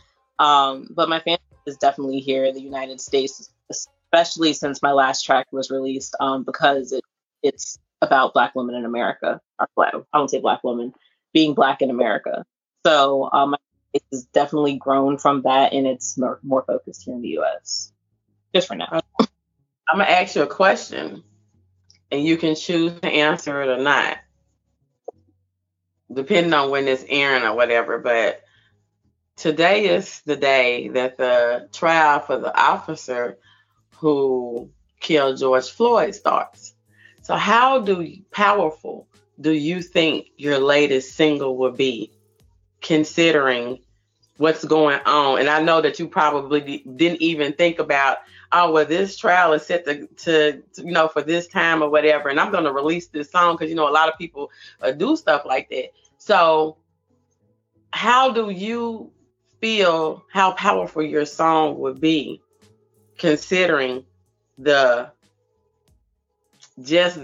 Um, 0.44 0.88
but 0.90 1.08
my 1.08 1.20
fan 1.20 1.38
is 1.66 1.76
definitely 1.76 2.20
here 2.20 2.44
in 2.44 2.54
the 2.54 2.60
United 2.60 3.00
States, 3.00 3.50
especially 3.70 4.52
since 4.52 4.82
my 4.82 4.92
last 4.92 5.24
track 5.24 5.46
was 5.52 5.70
released, 5.70 6.14
um, 6.20 6.44
because 6.44 6.92
it, 6.92 7.04
it's 7.42 7.78
about 8.02 8.34
Black 8.34 8.54
women 8.54 8.74
in 8.74 8.84
America. 8.84 9.40
Or 9.58 9.68
black, 9.76 9.94
I 9.94 10.18
don't 10.18 10.30
say 10.30 10.40
Black 10.40 10.64
women 10.64 10.92
being 11.32 11.54
Black 11.54 11.82
in 11.82 11.90
America. 11.90 12.44
So 12.84 13.30
um, 13.32 13.56
it's 13.92 14.24
definitely 14.26 14.76
grown 14.76 15.18
from 15.18 15.42
that, 15.42 15.72
and 15.72 15.86
it's 15.86 16.18
more, 16.18 16.40
more 16.42 16.64
focused 16.66 17.04
here 17.04 17.14
in 17.14 17.22
the 17.22 17.28
U.S. 17.28 17.92
Just 18.54 18.68
for 18.68 18.74
now. 18.74 18.88
Uh, 18.90 19.00
I'm 19.88 19.98
gonna 19.98 20.04
ask 20.04 20.36
you 20.36 20.42
a 20.42 20.46
question, 20.46 21.22
and 22.10 22.24
you 22.24 22.36
can 22.36 22.54
choose 22.54 22.92
to 23.00 23.08
answer 23.08 23.62
it 23.62 23.68
or 23.68 23.82
not, 23.82 24.18
depending 26.12 26.52
on 26.52 26.70
when 26.70 26.88
it's 26.88 27.04
airing 27.08 27.44
or 27.44 27.54
whatever. 27.54 27.98
But 27.98 28.42
today 29.36 29.88
is 29.88 30.20
the 30.26 30.36
day 30.36 30.88
that 30.88 31.16
the 31.16 31.68
trial 31.72 32.20
for 32.20 32.38
the 32.38 32.56
officer 32.56 33.38
who 33.96 34.70
killed 35.00 35.38
George 35.38 35.70
Floyd 35.70 36.14
starts. 36.14 36.74
So, 37.22 37.34
how 37.36 37.80
do 37.80 38.00
you, 38.00 38.22
powerful 38.30 39.08
do 39.40 39.52
you 39.52 39.82
think 39.82 40.28
your 40.36 40.58
latest 40.58 41.14
single 41.14 41.56
will 41.56 41.72
be, 41.72 42.12
considering 42.80 43.78
what's 44.36 44.64
going 44.64 45.00
on? 45.06 45.40
And 45.40 45.48
I 45.48 45.62
know 45.62 45.80
that 45.80 45.98
you 45.98 46.08
probably 46.08 46.84
didn't 46.96 47.22
even 47.22 47.52
think 47.54 47.78
about, 47.78 48.18
oh, 48.52 48.72
well, 48.72 48.84
this 48.84 49.16
trial 49.16 49.52
is 49.52 49.64
set 49.64 49.84
to, 49.84 50.06
to, 50.06 50.62
to 50.74 50.82
you 50.82 50.92
know, 50.92 51.08
for 51.08 51.22
this 51.22 51.46
time 51.46 51.82
or 51.82 51.88
whatever, 51.88 52.28
and 52.28 52.40
I'm 52.40 52.50
going 52.50 52.64
to 52.64 52.72
release 52.72 53.06
this 53.08 53.30
song 53.30 53.54
because 53.54 53.70
you 53.70 53.76
know 53.76 53.88
a 53.88 53.90
lot 53.90 54.08
of 54.08 54.18
people 54.18 54.50
uh, 54.80 54.92
do 54.92 55.16
stuff 55.16 55.44
like 55.44 55.68
that. 55.70 55.92
So, 56.18 56.76
how 57.92 58.32
do 58.32 58.50
you 58.50 59.10
feel 59.60 60.24
how 60.30 60.52
powerful 60.52 61.02
your 61.02 61.26
song 61.26 61.78
would 61.78 62.00
be, 62.00 62.40
considering 63.18 64.04
the 64.58 65.10
just 66.82 67.18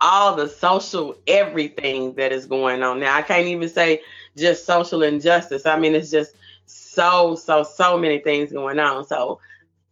all 0.00 0.36
the 0.36 0.48
social 0.48 1.16
everything 1.26 2.14
that 2.14 2.32
is 2.32 2.46
going 2.46 2.82
on 2.82 3.00
now. 3.00 3.16
I 3.16 3.22
can't 3.22 3.46
even 3.46 3.68
say 3.68 4.02
just 4.36 4.64
social 4.64 5.02
injustice. 5.02 5.66
I 5.66 5.78
mean, 5.78 5.94
it's 5.94 6.10
just 6.10 6.36
so 6.66 7.34
so 7.34 7.64
so 7.64 7.98
many 7.98 8.18
things 8.18 8.52
going 8.52 8.78
on. 8.78 9.06
So 9.06 9.40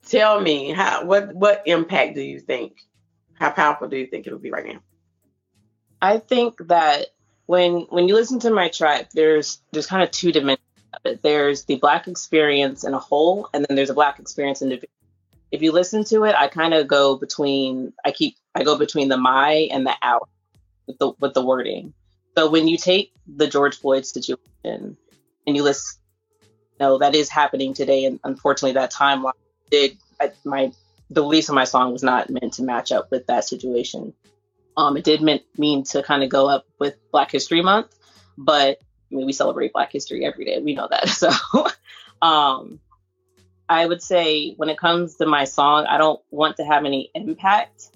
tell 0.06 0.40
me 0.40 0.72
how 0.72 1.04
what 1.04 1.34
what 1.34 1.62
impact 1.66 2.14
do 2.14 2.22
you 2.22 2.40
think? 2.40 2.76
How 3.34 3.50
powerful 3.50 3.88
do 3.88 3.96
you 3.96 4.06
think 4.06 4.26
it'll 4.26 4.38
be 4.38 4.50
right 4.50 4.66
now? 4.66 4.80
I 6.00 6.18
think 6.18 6.58
that 6.68 7.08
when 7.46 7.82
when 7.90 8.08
you 8.08 8.14
listen 8.14 8.38
to 8.40 8.50
my 8.50 8.68
track, 8.68 9.10
there's 9.12 9.60
there's 9.72 9.86
kind 9.86 10.02
of 10.02 10.10
two 10.10 10.32
dimensions 10.32 10.64
of 10.94 11.12
it. 11.12 11.22
There's 11.22 11.64
the 11.64 11.76
black 11.76 12.08
experience 12.08 12.84
in 12.84 12.94
a 12.94 12.98
whole, 12.98 13.48
and 13.52 13.64
then 13.68 13.76
there's 13.76 13.90
a 13.90 13.94
black 13.94 14.18
experience 14.18 14.62
individual 14.62 14.90
if 15.50 15.62
you 15.62 15.72
listen 15.72 16.04
to 16.04 16.24
it, 16.24 16.34
I 16.34 16.48
kind 16.48 16.74
of 16.74 16.88
go 16.88 17.16
between 17.16 17.92
I 18.04 18.10
keep 18.10 18.36
I 18.54 18.64
go 18.64 18.78
between 18.78 19.08
the 19.08 19.16
my 19.16 19.68
and 19.70 19.86
the 19.86 19.94
out 20.02 20.28
with 20.86 20.98
the 20.98 21.12
with 21.20 21.34
the 21.34 21.44
wording. 21.44 21.94
So 22.36 22.50
when 22.50 22.68
you 22.68 22.76
take 22.76 23.12
the 23.26 23.46
George 23.46 23.78
Floyd 23.78 24.04
situation 24.04 24.96
and 25.46 25.56
you 25.56 25.62
listen, 25.62 25.98
you 26.42 26.48
know 26.80 26.98
that 26.98 27.14
is 27.14 27.28
happening 27.28 27.74
today, 27.74 28.04
and 28.04 28.20
unfortunately 28.24 28.72
that 28.72 28.92
timeline 28.92 29.32
did 29.70 29.96
I, 30.20 30.32
my 30.44 30.72
the 31.10 31.22
release 31.22 31.48
of 31.48 31.54
my 31.54 31.64
song 31.64 31.92
was 31.92 32.02
not 32.02 32.30
meant 32.30 32.54
to 32.54 32.62
match 32.62 32.90
up 32.90 33.10
with 33.10 33.26
that 33.26 33.44
situation. 33.44 34.12
Um, 34.76 34.96
it 34.96 35.04
did 35.04 35.22
mean, 35.22 35.40
mean 35.56 35.84
to 35.84 36.02
kind 36.02 36.22
of 36.22 36.28
go 36.28 36.48
up 36.48 36.66
with 36.78 36.96
Black 37.10 37.30
History 37.30 37.62
Month, 37.62 37.94
but 38.36 38.78
I 39.10 39.14
mean 39.14 39.26
we 39.26 39.32
celebrate 39.32 39.72
Black 39.72 39.92
History 39.92 40.24
every 40.24 40.44
day. 40.44 40.60
We 40.60 40.74
know 40.74 40.88
that. 40.90 41.08
So 41.08 41.30
um, 42.22 42.80
I 43.68 43.86
would 43.86 44.02
say 44.02 44.54
when 44.56 44.68
it 44.68 44.78
comes 44.78 45.16
to 45.16 45.26
my 45.26 45.44
song, 45.44 45.86
I 45.86 45.98
don't 45.98 46.20
want 46.30 46.56
to 46.56 46.64
have 46.64 46.84
any 46.84 47.10
impact 47.14 47.90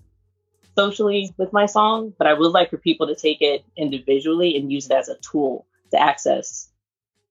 socially 0.76 1.32
with 1.36 1.52
my 1.52 1.66
song, 1.66 2.14
but 2.16 2.26
I 2.26 2.34
would 2.34 2.52
like 2.52 2.70
for 2.70 2.76
people 2.76 3.06
to 3.08 3.14
take 3.14 3.42
it 3.42 3.64
individually 3.76 4.56
and 4.56 4.72
use 4.72 4.86
it 4.86 4.92
as 4.92 5.08
a 5.08 5.16
tool 5.16 5.66
to 5.90 6.00
access 6.00 6.70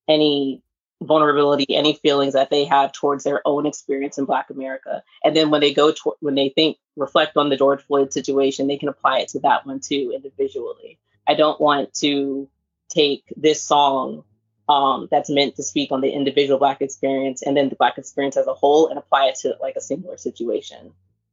any 0.08 0.62
vulnerability, 1.02 1.66
any 1.76 1.94
feelings 1.94 2.34
that 2.34 2.50
they 2.50 2.66
have 2.66 2.92
towards 2.92 3.24
their 3.24 3.42
own 3.46 3.66
experience 3.66 4.18
in 4.18 4.26
Black 4.26 4.50
America. 4.50 5.04
And 5.24 5.36
then 5.36 5.50
when 5.50 5.62
they 5.62 5.74
go 5.74 5.92
to, 5.92 6.14
when 6.20 6.36
they 6.36 6.50
think, 6.50 6.78
reflect 6.96 7.38
on 7.38 7.50
the 7.50 7.58
George 7.58 7.82
Floyd 7.84 8.12
situation, 8.12 8.68
they 8.68 8.78
can 8.78 8.90
apply 8.90 9.20
it 9.20 9.30
to 9.30 9.40
that 9.40 9.66
one 9.66 9.80
too 9.80 10.12
individually. 10.14 11.00
I 11.28 11.36
don't 11.36 11.60
want 11.60 11.94
to 11.96 12.50
take 12.90 13.24
this 13.38 13.64
song 13.64 14.24
um, 14.68 15.08
that's 15.10 15.30
meant 15.30 15.56
to 15.56 15.64
speak 15.64 15.92
on 15.92 16.02
the 16.02 16.12
individual 16.12 16.60
Black 16.60 16.82
experience 16.82 17.42
and 17.42 17.56
then 17.56 17.70
the 17.70 17.76
Black 17.76 17.98
experience 17.98 18.38
as 18.38 18.48
a 18.48 18.54
whole 18.54 18.88
and 18.88 19.00
apply 19.00 19.28
it 19.28 19.36
to 19.42 19.56
like 19.62 19.76
a 19.76 19.82
singular 19.82 20.18
situation. 20.18 20.92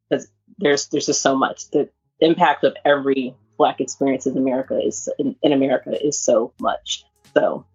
Because 0.09 0.29
there's 0.59 0.87
there's 0.89 1.07
just 1.07 1.21
so 1.21 1.37
much. 1.37 1.71
The 1.71 1.91
impact 2.21 2.65
of 2.65 2.77
every 2.85 3.35
Black 3.59 3.81
experience 3.81 4.27
in 4.27 4.37
America 4.37 4.79
is 4.79 5.09
in, 5.19 5.37
in 5.43 5.53
America 5.53 5.93
is 6.01 6.19
so 6.19 6.53
much. 6.61 7.05
So, 7.35 7.67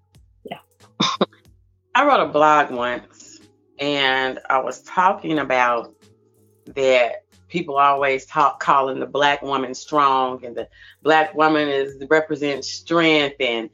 yeah. 0.43 0.59
I 1.93 2.05
wrote 2.05 2.21
a 2.21 2.31
blog 2.31 2.71
once, 2.71 3.41
and 3.79 4.39
I 4.49 4.59
was 4.59 4.81
talking 4.83 5.39
about 5.39 5.93
that 6.67 7.25
people 7.49 7.77
always 7.77 8.25
talk 8.25 8.61
calling 8.61 8.99
the 8.99 9.05
black 9.05 9.41
woman 9.41 9.73
strong 9.73 10.43
and 10.45 10.55
the 10.55 10.69
black 11.03 11.35
woman 11.35 11.67
is 11.67 12.01
represents 12.09 12.69
strength 12.69 13.35
and 13.41 13.69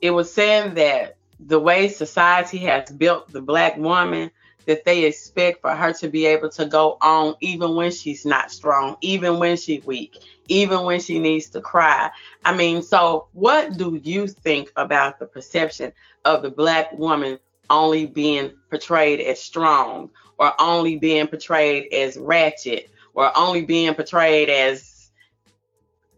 it 0.00 0.10
was 0.10 0.32
saying 0.32 0.74
that 0.74 1.18
the 1.38 1.58
way 1.60 1.88
society 1.88 2.58
has 2.58 2.90
built 2.90 3.30
the 3.30 3.42
black 3.42 3.76
woman, 3.76 4.30
that 4.66 4.84
they 4.84 5.04
expect 5.04 5.60
for 5.60 5.74
her 5.74 5.92
to 5.94 6.08
be 6.08 6.26
able 6.26 6.50
to 6.50 6.66
go 6.66 6.96
on 7.00 7.34
even 7.40 7.74
when 7.74 7.90
she's 7.90 8.24
not 8.24 8.50
strong, 8.50 8.96
even 9.00 9.38
when 9.38 9.56
she's 9.56 9.84
weak, 9.84 10.18
even 10.48 10.82
when 10.84 11.00
she 11.00 11.18
needs 11.18 11.48
to 11.50 11.60
cry. 11.60 12.10
I 12.44 12.54
mean, 12.54 12.82
so 12.82 13.28
what 13.32 13.76
do 13.76 14.00
you 14.02 14.26
think 14.26 14.72
about 14.76 15.18
the 15.18 15.26
perception 15.26 15.92
of 16.24 16.42
the 16.42 16.50
black 16.50 16.92
woman 16.92 17.38
only 17.70 18.06
being 18.06 18.52
portrayed 18.70 19.20
as 19.20 19.40
strong 19.40 20.10
or 20.38 20.52
only 20.60 20.96
being 20.96 21.26
portrayed 21.26 21.92
as 21.92 22.16
ratchet 22.16 22.90
or 23.14 23.36
only 23.36 23.62
being 23.64 23.94
portrayed 23.94 24.48
as 24.48 25.10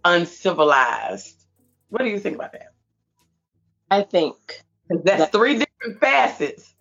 uncivilized? 0.04 1.44
What 1.88 2.02
do 2.02 2.08
you 2.08 2.18
think 2.18 2.36
about 2.36 2.52
that? 2.52 2.72
I 3.90 4.02
think 4.02 4.36
that's 4.88 5.18
that, 5.18 5.32
three 5.32 5.58
different 5.58 6.00
facets 6.00 6.74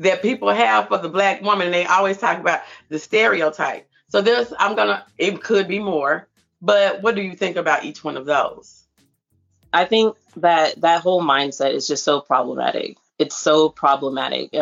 that 0.00 0.22
people 0.22 0.50
have 0.50 0.88
for 0.88 0.98
the 0.98 1.08
black 1.08 1.42
woman. 1.42 1.66
And 1.66 1.74
they 1.74 1.84
always 1.84 2.18
talk 2.18 2.38
about 2.38 2.60
the 2.88 2.98
stereotype. 2.98 3.88
So 4.08 4.20
there's, 4.20 4.52
I'm 4.58 4.74
gonna, 4.74 5.06
it 5.18 5.42
could 5.42 5.68
be 5.68 5.78
more, 5.78 6.28
but 6.60 7.02
what 7.02 7.14
do 7.14 7.22
you 7.22 7.34
think 7.34 7.56
about 7.56 7.84
each 7.84 8.02
one 8.02 8.16
of 8.16 8.26
those? 8.26 8.84
I 9.72 9.84
think 9.84 10.16
that 10.36 10.80
that 10.80 11.02
whole 11.02 11.22
mindset 11.22 11.74
is 11.74 11.86
just 11.86 12.02
so 12.02 12.20
problematic. 12.20 12.96
It's 13.18 13.36
so 13.36 13.68
problematic, 13.68 14.54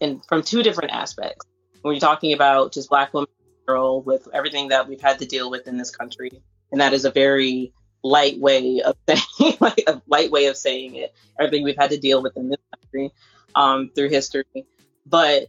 and 0.00 0.24
from 0.24 0.42
two 0.42 0.62
different 0.62 0.92
aspects. 0.92 1.44
When 1.82 1.94
you're 1.94 2.00
talking 2.00 2.32
about 2.32 2.72
just 2.72 2.88
black 2.88 3.12
women 3.12 3.28
girl 3.66 4.00
with 4.00 4.26
everything 4.32 4.68
that 4.68 4.88
we've 4.88 5.00
had 5.00 5.18
to 5.18 5.26
deal 5.26 5.50
with 5.50 5.66
in 5.66 5.76
this 5.76 5.90
country, 5.90 6.30
and 6.72 6.80
that 6.80 6.94
is 6.94 7.04
a 7.04 7.10
very 7.10 7.74
light 8.02 8.38
way 8.38 8.80
of 8.80 8.96
saying 9.08 9.56
like 9.60 9.84
a 9.86 10.00
light 10.06 10.30
way 10.30 10.46
of 10.46 10.56
saying 10.56 10.94
it. 10.94 11.14
Everything 11.38 11.64
we've 11.64 11.76
had 11.76 11.90
to 11.90 11.98
deal 11.98 12.22
with 12.22 12.36
in 12.36 12.48
this 12.48 12.60
country 12.74 13.12
um, 13.54 13.90
through 13.94 14.08
history, 14.08 14.66
but 15.06 15.48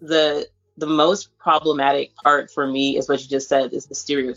the 0.00 0.48
the 0.76 0.86
most 0.86 1.36
problematic 1.38 2.14
part 2.16 2.50
for 2.50 2.66
me 2.66 2.98
is 2.98 3.08
what 3.08 3.22
you 3.22 3.28
just 3.28 3.48
said 3.48 3.72
is 3.72 3.86
the 3.86 3.94
stereo 3.94 4.34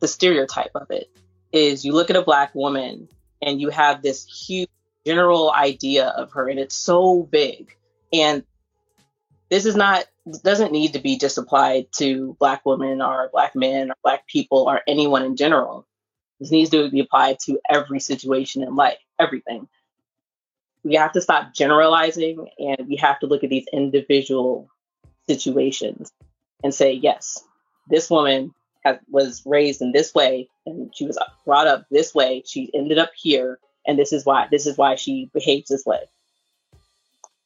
the 0.00 0.08
stereotype 0.08 0.72
of 0.74 0.90
it 0.90 1.10
is 1.52 1.84
you 1.84 1.92
look 1.92 2.10
at 2.10 2.16
a 2.16 2.22
black 2.22 2.54
woman 2.54 3.08
and 3.40 3.60
you 3.60 3.70
have 3.70 4.02
this 4.02 4.26
huge 4.26 4.68
general 5.06 5.52
idea 5.52 6.08
of 6.08 6.32
her 6.32 6.48
and 6.48 6.58
it's 6.58 6.74
so 6.74 7.22
big 7.22 7.76
and 8.12 8.44
this 9.50 9.64
is 9.64 9.76
not 9.76 10.04
doesn't 10.42 10.72
need 10.72 10.92
to 10.92 10.98
be 10.98 11.16
just 11.16 11.38
applied 11.38 11.86
to 11.92 12.36
black 12.38 12.66
women 12.66 13.00
or 13.00 13.30
black 13.32 13.54
men 13.54 13.90
or 13.90 13.94
black 14.02 14.26
people 14.26 14.68
or 14.68 14.82
anyone 14.86 15.24
in 15.24 15.36
general 15.36 15.86
this 16.40 16.50
needs 16.50 16.70
to 16.70 16.90
be 16.90 17.00
applied 17.00 17.38
to 17.40 17.58
every 17.68 18.00
situation 18.00 18.62
in 18.62 18.76
life, 18.76 18.98
everything. 19.18 19.68
We 20.88 20.94
have 20.94 21.12
to 21.12 21.20
stop 21.20 21.52
generalizing 21.54 22.48
and 22.58 22.88
we 22.88 22.96
have 22.96 23.20
to 23.20 23.26
look 23.26 23.44
at 23.44 23.50
these 23.50 23.66
individual 23.72 24.70
situations 25.28 26.10
and 26.64 26.74
say, 26.74 26.92
yes, 26.92 27.44
this 27.88 28.08
woman 28.10 28.54
was 29.10 29.42
raised 29.44 29.82
in 29.82 29.92
this 29.92 30.14
way 30.14 30.48
and 30.64 30.90
she 30.94 31.04
was 31.04 31.18
brought 31.44 31.66
up 31.66 31.84
this 31.90 32.14
way. 32.14 32.42
She 32.46 32.70
ended 32.74 32.98
up 32.98 33.10
here, 33.14 33.58
and 33.86 33.98
this 33.98 34.12
is 34.12 34.24
why 34.24 34.48
this 34.50 34.66
is 34.66 34.78
why 34.78 34.94
she 34.94 35.30
behaves 35.34 35.68
this 35.68 35.84
way. 35.84 36.00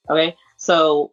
Okay, 0.08 0.36
so 0.56 1.12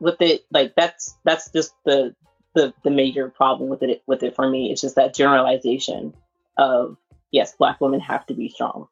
with 0.00 0.20
it, 0.20 0.44
like 0.50 0.74
that's 0.76 1.14
that's 1.24 1.50
just 1.50 1.74
the 1.84 2.14
the 2.54 2.72
the 2.84 2.90
major 2.90 3.28
problem 3.28 3.68
with 3.68 3.82
it 3.82 4.02
with 4.06 4.22
it 4.22 4.34
for 4.34 4.48
me. 4.48 4.70
It's 4.72 4.80
just 4.80 4.96
that 4.96 5.14
generalization 5.14 6.14
of 6.56 6.96
yes, 7.30 7.54
black 7.56 7.80
women 7.80 8.00
have 8.00 8.24
to 8.26 8.34
be 8.34 8.48
strong. 8.48 8.88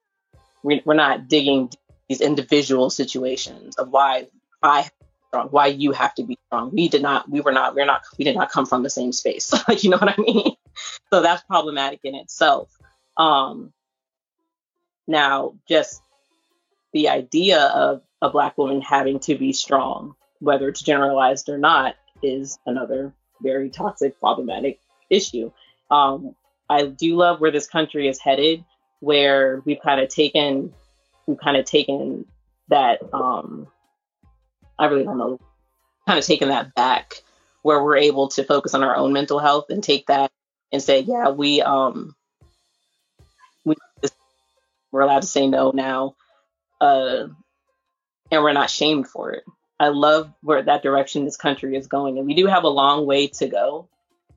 We, 0.64 0.82
we're 0.84 0.94
not 0.94 1.28
digging 1.28 1.70
these 2.08 2.20
individual 2.20 2.90
situations 2.90 3.76
of 3.76 3.90
why 3.90 4.26
I 4.62 4.88
strong, 5.34 5.48
why 5.48 5.66
you 5.66 5.92
have 5.92 6.14
to 6.14 6.22
be 6.22 6.38
strong. 6.46 6.70
We 6.72 6.88
did 6.88 7.02
not, 7.02 7.28
we 7.28 7.40
were 7.40 7.52
not, 7.52 7.74
we're 7.74 7.86
not, 7.86 8.02
we 8.18 8.24
did 8.24 8.36
not 8.36 8.50
come 8.50 8.66
from 8.66 8.82
the 8.82 8.90
same 8.90 9.12
space. 9.12 9.52
like, 9.68 9.82
you 9.82 9.90
know 9.90 9.98
what 9.98 10.18
I 10.18 10.20
mean? 10.20 10.52
So 11.12 11.22
that's 11.22 11.44
problematic 11.44 12.00
in 12.02 12.16
itself. 12.16 12.68
Um, 13.16 13.72
now, 15.06 15.54
just 15.68 16.02
the 16.92 17.10
idea 17.10 17.60
of 17.60 18.02
a 18.20 18.28
black 18.28 18.58
woman 18.58 18.80
having 18.80 19.20
to 19.20 19.36
be 19.36 19.52
strong, 19.52 20.16
whether 20.40 20.68
it's 20.68 20.82
generalized 20.82 21.48
or 21.48 21.58
not, 21.58 21.94
is 22.24 22.58
another 22.66 23.12
very 23.40 23.70
toxic, 23.70 24.18
problematic 24.18 24.80
issue. 25.08 25.52
Um, 25.92 26.34
I 26.68 26.86
do 26.86 27.14
love 27.14 27.40
where 27.40 27.52
this 27.52 27.68
country 27.68 28.08
is 28.08 28.18
headed, 28.18 28.64
where 29.04 29.62
we've 29.64 29.80
kind 29.82 30.00
of 30.00 30.08
taken, 30.08 30.72
we've 31.26 31.38
kind 31.38 31.56
of 31.56 31.64
taken 31.64 32.24
that 32.68 33.00
um, 33.12 33.68
I 34.78 34.86
really 34.86 35.04
don't 35.04 35.18
know, 35.18 35.38
kind 36.06 36.18
of 36.18 36.24
taking 36.24 36.48
that 36.48 36.74
back 36.74 37.22
where 37.62 37.82
we're 37.82 37.96
able 37.96 38.28
to 38.28 38.44
focus 38.44 38.74
on 38.74 38.82
our 38.82 38.96
own 38.96 39.12
mental 39.12 39.38
health 39.38 39.66
and 39.70 39.82
take 39.82 40.06
that 40.06 40.30
and 40.72 40.82
say, 40.82 41.00
yeah, 41.00 41.30
we 41.30 41.62
um 41.62 42.14
we 43.64 43.74
we're 44.90 45.02
allowed 45.02 45.22
to 45.22 45.28
say 45.28 45.46
no 45.46 45.70
now, 45.74 46.14
uh, 46.80 47.26
and 48.30 48.42
we're 48.42 48.52
not 48.52 48.70
shamed 48.70 49.08
for 49.08 49.32
it. 49.32 49.44
I 49.78 49.88
love 49.88 50.32
where 50.40 50.62
that 50.62 50.82
direction 50.82 51.24
this 51.24 51.36
country 51.36 51.76
is 51.76 51.86
going, 51.86 52.18
and 52.18 52.26
we 52.26 52.34
do 52.34 52.46
have 52.46 52.64
a 52.64 52.68
long 52.68 53.06
way 53.06 53.28
to 53.28 53.48
go 53.48 53.88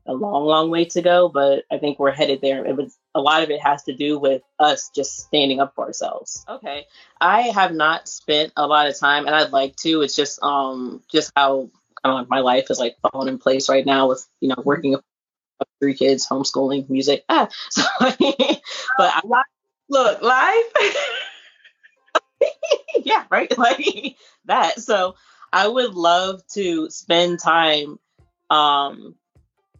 a 0.07 0.13
long, 0.13 0.45
long 0.45 0.69
way 0.69 0.85
to 0.85 1.01
go, 1.01 1.29
but 1.29 1.65
I 1.69 1.77
think 1.77 1.99
we're 1.99 2.11
headed 2.11 2.41
there. 2.41 2.65
It 2.65 2.75
was 2.75 2.97
a 3.17 3.21
lot 3.21 3.43
of 3.43 3.49
it 3.49 3.59
has 3.61 3.83
to 3.83 3.95
do 3.95 4.19
with 4.19 4.43
us 4.59 4.89
just 4.93 5.17
standing 5.17 5.59
up 5.59 5.73
for 5.75 5.85
ourselves. 5.85 6.45
Okay. 6.47 6.85
I 7.19 7.41
have 7.41 7.73
not 7.73 8.07
spent 8.07 8.53
a 8.55 8.67
lot 8.67 8.87
of 8.87 8.97
time 8.97 9.25
and 9.25 9.35
I'd 9.35 9.51
like 9.51 9.75
to. 9.77 10.01
It's 10.01 10.15
just 10.15 10.41
um 10.43 11.01
just 11.11 11.31
how 11.35 11.69
kind 12.03 12.13
of 12.13 12.19
like 12.19 12.29
my 12.29 12.39
life 12.39 12.67
is 12.69 12.79
like 12.79 12.95
falling 13.11 13.27
in 13.27 13.39
place 13.39 13.69
right 13.69 13.85
now 13.85 14.07
with, 14.07 14.25
you 14.39 14.49
know, 14.49 14.61
working 14.63 14.91
with 14.91 15.01
three 15.79 15.95
kids, 15.95 16.27
homeschooling, 16.29 16.89
music. 16.89 17.23
Ah, 17.27 17.49
so 17.69 17.83
but 17.99 18.15
I, 18.99 19.21
look, 19.89 20.21
life. 20.21 20.93
yeah, 23.03 23.25
right. 23.29 23.51
Like 23.57 24.15
that. 24.45 24.79
So 24.79 25.15
I 25.51 25.67
would 25.67 25.93
love 25.95 26.45
to 26.53 26.89
spend 26.89 27.39
time 27.39 27.99
um 28.49 29.15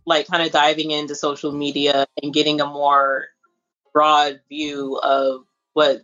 like 0.08 0.26
kind 0.26 0.42
of 0.42 0.52
diving 0.52 0.92
into 0.92 1.14
social 1.14 1.52
media 1.52 2.08
and 2.24 2.34
getting 2.34 2.62
a 2.62 2.66
more 2.66 3.26
broad 3.94 4.40
view 4.50 4.98
of 5.04 5.44
what 5.74 6.02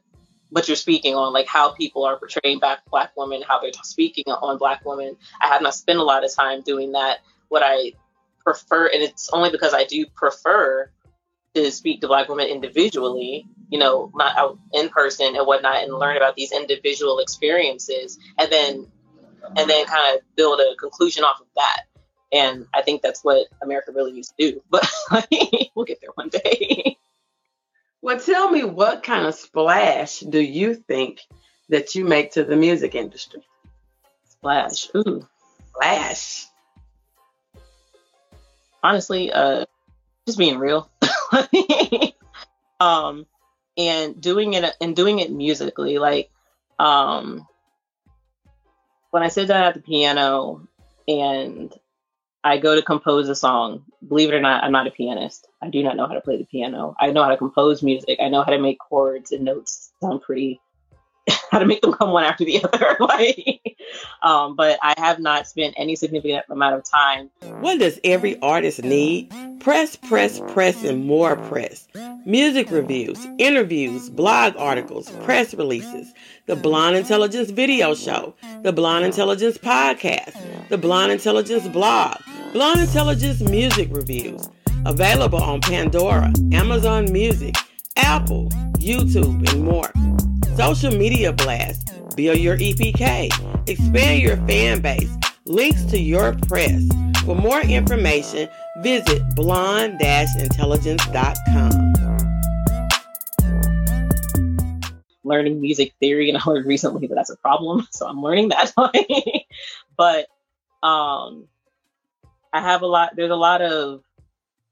what 0.50 0.68
you're 0.68 0.76
speaking 0.76 1.16
on, 1.16 1.34
like 1.34 1.48
how 1.48 1.72
people 1.72 2.04
are 2.04 2.18
portraying 2.18 2.60
black 2.60 2.80
black 2.92 3.12
women, 3.18 3.42
how 3.48 3.60
they're 3.60 3.72
speaking 3.84 4.26
on 4.28 4.60
black 4.60 4.86
women. 4.86 5.16
I 5.42 5.48
have 5.48 5.64
not 5.64 5.74
spent 5.74 5.98
a 5.98 6.04
lot 6.04 6.24
of 6.24 6.36
time 6.36 6.62
doing 6.62 6.92
that. 6.92 7.20
What 7.48 7.64
I 7.64 7.94
prefer, 8.44 8.88
and 8.88 9.02
it's 9.02 9.30
only 9.32 9.50
because 9.50 9.74
I 9.74 9.86
do 9.86 10.06
prefer 10.06 10.92
to 11.56 11.72
speak 11.72 12.02
to 12.02 12.08
black 12.08 12.28
women 12.28 12.48
individually, 12.48 13.48
you 13.70 13.80
know, 13.80 14.12
not 14.16 14.38
out 14.38 14.60
in 14.74 14.90
person 14.90 15.36
and 15.36 15.48
whatnot, 15.48 15.84
and 15.84 15.94
learn 15.94 16.18
about 16.18 16.36
these 16.36 16.52
individual 16.52 17.20
experiences, 17.20 18.20
and 18.38 18.52
then 18.52 18.88
and 19.56 19.70
then 19.70 19.86
kind 19.86 20.16
of 20.18 20.22
build 20.36 20.60
a 20.60 20.76
conclusion 20.76 21.24
off 21.24 21.40
of 21.40 21.48
that. 21.56 21.84
And 22.34 22.66
I 22.74 22.82
think 22.82 23.02
that's 23.02 23.24
what 23.24 23.48
America 23.62 23.92
really 23.94 24.12
needs 24.12 24.30
to 24.30 24.52
do. 24.52 24.62
But 24.70 24.90
we'll 25.76 25.86
get 25.86 26.02
there 26.02 26.10
one 26.16 26.30
day. 26.30 26.98
Well, 28.02 28.20
tell 28.20 28.50
me 28.50 28.64
what 28.64 29.04
kind 29.04 29.26
of 29.26 29.36
splash 29.36 30.20
do 30.20 30.40
you 30.42 30.74
think 30.76 31.22
that 31.70 31.96
you 31.96 32.04
make 32.04 32.32
to 32.32 32.44
the 32.44 32.56
music 32.56 32.96
industry? 32.96 33.44
Splash. 34.28 34.90
Ooh. 34.96 35.26
Splash. 35.70 36.48
Honestly, 38.84 39.32
uh 39.32 39.66
just 40.26 40.38
being 40.38 40.58
real. 40.58 40.90
um 42.80 43.26
and 43.78 44.20
doing 44.20 44.54
it 44.54 44.76
and 44.82 44.96
doing 44.96 45.20
it 45.20 45.32
musically 45.32 45.98
like 45.98 46.30
um 46.80 47.48
when 49.12 49.24
I 49.24 49.30
sit 49.30 49.48
down 49.48 49.64
at 49.64 49.76
the 49.76 49.80
piano 49.80 50.68
and 51.08 51.74
I 52.44 52.58
go 52.58 52.76
to 52.76 52.82
compose 52.82 53.30
a 53.30 53.36
song. 53.36 53.86
Believe 54.08 54.30
it 54.30 54.36
or 54.36 54.42
not, 54.42 54.64
I'm 54.64 54.72
not 54.72 54.88
a 54.88 54.92
pianist. 54.92 55.48
I 55.62 55.70
do 55.70 55.82
not 55.84 55.96
know 55.96 56.08
how 56.08 56.14
to 56.14 56.22
play 56.22 56.38
the 56.38 56.46
piano. 56.46 56.96
I 57.00 57.12
know 57.12 57.24
how 57.24 57.30
to 57.30 57.38
compose 57.38 57.84
music. 57.84 58.20
I 58.22 58.30
know 58.30 58.44
how 58.44 58.52
to 58.52 58.60
make 58.60 58.80
chords 58.80 59.32
and 59.32 59.46
notes 59.46 59.92
sound 60.02 60.22
pretty, 60.22 60.60
how 61.52 61.60
to 61.60 61.66
make 61.66 61.82
them 61.82 61.94
come 61.94 62.12
one 62.12 62.24
after 62.24 62.44
the 62.44 62.64
other. 62.74 62.98
like, 63.00 63.78
um, 64.22 64.56
but 64.56 64.80
I 64.82 64.94
have 64.98 65.20
not 65.20 65.48
spent 65.48 65.76
any 65.78 65.96
significant 65.96 66.46
amount 66.50 66.76
of 66.76 66.84
time. 66.84 67.30
What 67.62 67.80
does 67.80 68.00
every 68.04 68.40
artist 68.42 68.84
need? 68.84 69.32
Press, 69.60 69.96
press, 69.96 70.40
press, 70.50 70.84
and 70.84 71.06
more 71.06 71.36
press. 71.36 71.88
Music 72.26 72.70
reviews, 72.72 73.26
interviews, 73.38 74.10
blog 74.10 74.56
articles, 74.58 75.10
press 75.24 75.54
releases, 75.54 76.14
the 76.48 76.56
Blonde 76.56 76.98
Intelligence 76.98 77.50
video 77.52 77.96
show, 77.96 78.34
the 78.64 78.74
Blonde 78.74 79.06
Intelligence 79.06 79.58
podcast, 79.58 80.36
the 80.70 80.78
Blonde 80.78 81.12
Intelligence 81.12 81.68
blog, 81.70 82.18
Blonde 82.52 82.82
Intelligence 82.82 83.42
music 83.42 83.90
reviews. 83.92 84.50
Available 84.86 85.42
on 85.42 85.62
Pandora, 85.62 86.34
Amazon 86.52 87.10
Music, 87.14 87.56
Apple, 87.96 88.50
YouTube, 88.80 89.50
and 89.54 89.64
more. 89.64 89.90
Social 90.56 90.92
media 90.92 91.34
blast, 91.34 91.92
build 92.16 92.38
your 92.38 92.56
EPK, 92.58 93.68
expand 93.68 94.22
your 94.22 94.38
fan 94.46 94.82
base, 94.82 95.12
links 95.46 95.84
to 95.86 96.00
your 96.00 96.36
press. 96.48 96.88
For 97.26 97.36
more 97.36 97.62
information, 97.62 98.48
visit 98.84 99.24
blonde-intelligence.com. 99.36 101.94
Learning 105.24 105.60
music 105.60 105.96
theory, 106.00 106.30
and 106.30 106.38
I 106.38 106.42
learned 106.46 106.68
recently 106.68 107.08
that 107.08 107.16
that's 107.16 107.32
a 107.32 107.38
problem, 107.38 107.88
so 107.92 108.08
I'm 108.08 108.22
learning 108.22 108.50
that. 108.50 108.72
but 109.98 110.28
um, 110.88 111.48
I 112.54 112.62
have 112.62 112.84
a 112.84 112.88
lot. 112.88 113.16
There's 113.16 113.32
a 113.32 113.36
lot 113.36 113.64
of 113.64 114.04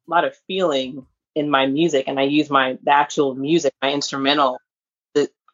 a 0.07 0.11
lot 0.11 0.25
of 0.25 0.35
feeling 0.45 1.07
in 1.33 1.49
my 1.49 1.65
music, 1.65 2.03
and 2.07 2.19
I 2.19 2.23
use 2.23 2.51
my 2.51 2.77
the 2.83 2.91
actual 2.91 3.33
music, 3.33 3.73
my 3.81 3.91
instrumental, 3.91 4.59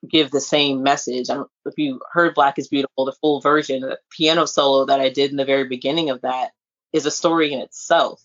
give 0.08 0.32
the 0.32 0.42
same 0.42 0.84
message. 0.84 1.30
I 1.30 1.36
don't 1.36 1.50
if 1.66 1.78
you 1.78 2.02
heard 2.12 2.36
"Black 2.36 2.60
Is 2.60 2.68
Beautiful," 2.68 3.06
the 3.06 3.14
full 3.14 3.42
version, 3.42 3.82
the 3.82 4.00
piano 4.12 4.46
solo 4.46 4.86
that 4.86 5.00
I 5.00 5.10
did 5.10 5.32
in 5.32 5.38
the 5.38 5.46
very 5.46 5.66
beginning 5.66 6.10
of 6.10 6.22
that 6.22 6.52
is 6.94 7.06
a 7.06 7.12
story 7.12 7.54
in 7.54 7.60
itself. 7.60 8.22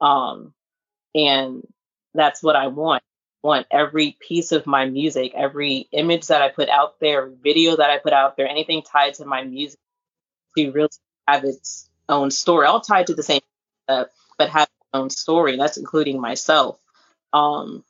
Um, 0.00 0.54
and 1.14 1.66
that's 2.14 2.42
what 2.42 2.56
I 2.56 2.68
want. 2.68 3.02
I 3.44 3.46
want 3.46 3.66
every 3.70 4.16
piece 4.20 4.52
of 4.52 4.66
my 4.66 4.86
music, 4.86 5.32
every 5.34 5.88
image 5.92 6.28
that 6.28 6.42
I 6.42 6.48
put 6.48 6.68
out 6.68 7.00
there, 7.00 7.28
video 7.28 7.76
that 7.76 7.90
I 7.90 7.98
put 7.98 8.12
out 8.12 8.36
there, 8.36 8.48
anything 8.48 8.82
tied 8.82 9.14
to 9.14 9.24
my 9.24 9.42
music 9.44 9.78
to 10.56 10.70
really 10.70 10.88
have 11.26 11.44
its 11.44 11.88
own 12.08 12.30
story, 12.30 12.66
all 12.66 12.80
tied 12.80 13.08
to 13.08 13.14
the 13.14 13.22
same, 13.22 13.40
uh, 13.88 14.04
but 14.38 14.50
have 14.50 14.64
its 14.64 14.88
own 14.94 15.10
story. 15.10 15.56
That's 15.56 15.76
including 15.76 16.20
myself. 16.20 16.78
Um, 17.32 17.84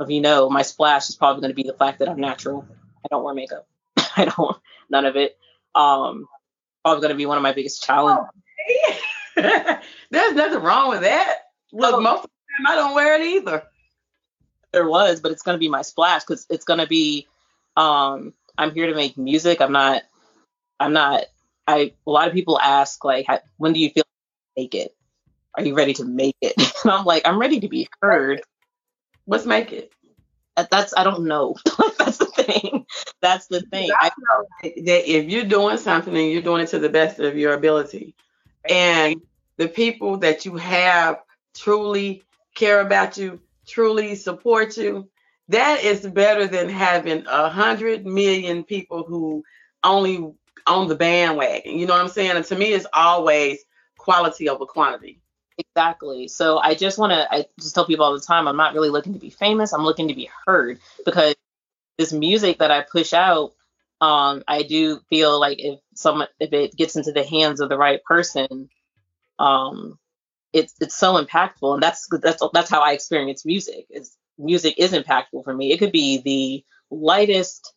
if 0.00 0.10
you 0.10 0.20
know, 0.20 0.50
my 0.50 0.62
splash 0.62 1.08
is 1.08 1.16
probably 1.16 1.40
going 1.40 1.50
to 1.50 1.62
be 1.62 1.68
the 1.68 1.76
fact 1.76 2.00
that 2.00 2.08
I'm 2.08 2.20
natural. 2.20 2.66
I 3.04 3.08
don't 3.10 3.24
wear 3.24 3.34
makeup. 3.34 3.66
I 4.16 4.24
don't, 4.24 4.56
none 4.90 5.06
of 5.06 5.16
it. 5.16 5.36
Um, 5.74 6.26
probably 6.84 7.00
going 7.00 7.12
to 7.14 7.16
be 7.16 7.26
one 7.26 7.36
of 7.36 7.42
my 7.42 7.52
biggest 7.52 7.82
challenges. 7.82 8.26
There's 9.36 10.34
nothing 10.34 10.62
wrong 10.62 10.90
with 10.90 11.02
that. 11.02 11.38
Look, 11.72 11.94
oh. 11.94 12.00
most 12.00 12.24
of 12.24 12.30
the 12.30 12.64
time 12.64 12.72
I 12.72 12.76
don't 12.76 12.94
wear 12.94 13.20
it 13.20 13.26
either. 13.26 13.64
There 14.72 14.88
was, 14.88 15.20
but 15.20 15.32
it's 15.32 15.42
going 15.42 15.54
to 15.54 15.60
be 15.60 15.68
my 15.68 15.82
splash 15.82 16.22
because 16.24 16.46
it's 16.50 16.64
going 16.64 16.80
to 16.80 16.86
be. 16.86 17.26
Um, 17.76 18.34
I'm 18.56 18.72
here 18.72 18.86
to 18.86 18.94
make 18.94 19.16
music. 19.16 19.60
I'm 19.60 19.72
not. 19.72 20.02
I'm 20.80 20.92
not. 20.92 21.24
I. 21.66 21.92
A 22.06 22.10
lot 22.10 22.28
of 22.28 22.34
people 22.34 22.58
ask 22.60 23.04
like, 23.04 23.26
when 23.56 23.72
do 23.72 23.80
you 23.80 23.90
feel 23.90 24.04
like 24.56 24.64
make 24.64 24.74
it? 24.74 24.94
Are 25.56 25.64
you 25.64 25.74
ready 25.74 25.94
to 25.94 26.04
make 26.04 26.36
it? 26.40 26.54
And 26.84 26.92
I'm 26.92 27.06
like, 27.06 27.26
I'm 27.26 27.38
ready 27.38 27.60
to 27.60 27.68
be 27.68 27.88
heard. 28.02 28.42
Let's 29.26 29.46
make 29.46 29.72
it. 29.72 29.92
That's 30.70 30.94
I 30.96 31.04
don't 31.04 31.24
know. 31.24 31.56
That's 31.98 32.18
the 32.18 32.26
thing. 32.26 32.86
That's 33.20 33.46
the 33.48 33.62
thing. 33.62 33.90
I 34.00 34.10
know 34.18 34.46
that 34.62 35.10
if 35.10 35.28
you're 35.28 35.44
doing 35.44 35.78
something 35.78 36.16
and 36.16 36.30
you're 36.30 36.42
doing 36.42 36.62
it 36.62 36.68
to 36.68 36.78
the 36.78 36.88
best 36.88 37.18
of 37.18 37.36
your 37.36 37.54
ability, 37.54 38.14
and 38.68 39.20
the 39.56 39.68
people 39.68 40.18
that 40.18 40.44
you 40.44 40.56
have 40.56 41.20
truly 41.54 42.22
care 42.54 42.80
about 42.80 43.16
you, 43.16 43.40
truly 43.66 44.14
support 44.14 44.76
you, 44.76 45.08
that 45.48 45.82
is 45.82 46.06
better 46.06 46.46
than 46.46 46.68
having 46.68 47.26
a 47.26 47.48
hundred 47.48 48.06
million 48.06 48.64
people 48.64 49.04
who 49.04 49.42
only 49.82 50.32
on 50.66 50.88
the 50.88 50.94
bandwagon. 50.94 51.78
You 51.78 51.86
know 51.86 51.94
what 51.94 52.02
I'm 52.02 52.08
saying? 52.08 52.36
And 52.36 52.44
to 52.46 52.56
me, 52.56 52.72
it's 52.72 52.86
always 52.94 53.58
quality 53.98 54.48
over 54.48 54.66
quantity. 54.66 55.20
Exactly. 55.58 56.26
So 56.28 56.58
I 56.58 56.74
just 56.74 56.98
want 56.98 57.12
to, 57.12 57.32
I 57.32 57.46
just 57.60 57.74
tell 57.74 57.86
people 57.86 58.04
all 58.04 58.14
the 58.14 58.20
time, 58.20 58.48
I'm 58.48 58.56
not 58.56 58.74
really 58.74 58.88
looking 58.88 59.12
to 59.12 59.18
be 59.20 59.30
famous. 59.30 59.72
I'm 59.72 59.84
looking 59.84 60.08
to 60.08 60.14
be 60.14 60.28
heard 60.46 60.80
because 61.04 61.34
this 61.98 62.12
music 62.12 62.58
that 62.60 62.72
I 62.72 62.82
push 62.82 63.14
out, 63.14 63.52
um, 64.00 64.44
I 64.48 64.64
do 64.64 65.00
feel 65.10 65.40
like 65.40 65.58
if 65.60 65.80
some 65.94 66.24
if 66.40 66.52
it 66.52 66.76
gets 66.76 66.96
into 66.96 67.12
the 67.12 67.24
hands 67.24 67.60
of 67.60 67.68
the 67.70 67.78
right 67.78 68.02
person, 68.04 68.68
um, 69.38 69.98
it's 70.54 70.74
it's 70.80 70.96
so 70.96 71.22
impactful, 71.22 71.74
and 71.74 71.82
that's 71.84 72.08
that's 72.22 72.42
that's 72.54 72.70
how 72.70 72.82
I 72.82 72.92
experience 72.92 73.46
music. 73.46 73.86
Is 73.90 74.16
music 74.38 74.76
is 74.78 74.92
impactful 74.92 75.44
for 75.44 75.54
me. 75.54 75.72
It 75.72 75.78
could 75.78 75.92
be 75.92 76.18
the 76.22 76.64
lightest 76.96 77.73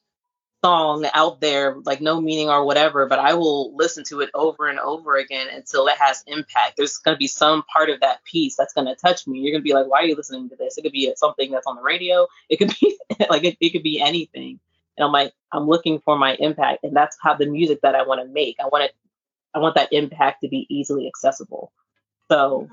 song 0.67 1.06
out 1.13 1.39
there, 1.39 1.77
like 1.86 2.01
no 2.01 2.19
meaning 2.19 2.49
or 2.49 2.65
whatever, 2.65 3.06
but 3.06 3.19
I 3.19 3.36
will 3.36 3.73
listen 3.77 4.03
to 4.10 4.19
it 4.19 4.30
over 4.34 4.67
and 4.67 4.80
over 4.80 5.15
again 5.15 5.47
until 5.49 5.88
it 5.88 5.95
has 5.97 6.25
impact. 6.27 6.75
There's 6.75 6.97
going 6.97 7.15
to 7.15 7.17
be 7.17 7.27
some 7.27 7.63
part 7.71 7.89
of 7.89 8.01
that 8.01 8.21
piece 8.25 8.58
that's 8.58 8.73
going 8.73 8.88
to 8.88 8.95
touch 8.95 9.25
me. 9.27 9.39
You're 9.39 9.53
going 9.53 9.62
to 9.62 9.63
be 9.63 9.73
like, 9.73 9.88
why 9.88 9.99
are 9.99 10.06
you 10.06 10.15
listening 10.15 10.49
to 10.49 10.58
this? 10.58 10.77
It 10.77 10.82
could 10.82 10.91
be 10.91 11.10
something 11.15 11.51
that's 11.51 11.67
on 11.67 11.77
the 11.77 11.82
radio. 11.82 12.27
It 12.49 12.58
could 12.58 12.75
be 12.82 12.97
like, 13.30 13.45
it, 13.45 13.56
it 13.62 13.69
could 13.69 13.84
be 13.84 14.01
anything. 14.01 14.60
And 14.97 15.06
I'm 15.06 15.13
like, 15.13 15.32
I'm 15.53 15.67
looking 15.67 15.99
for 15.99 16.17
my 16.17 16.36
impact. 16.36 16.84
And 16.84 16.93
that's 16.93 17.17
how 17.21 17.36
the 17.36 17.45
music 17.45 17.80
that 17.84 17.95
I 17.95 18.03
want 18.03 18.19
to 18.19 18.27
make. 18.27 18.58
I 18.60 18.67
want 18.67 18.84
it, 18.84 18.91
I 19.53 19.60
want 19.60 19.75
that 19.75 19.93
impact 19.93 20.41
to 20.41 20.49
be 20.49 20.67
easily 20.69 21.08
accessible. 21.08 21.71
So, 22.30 22.67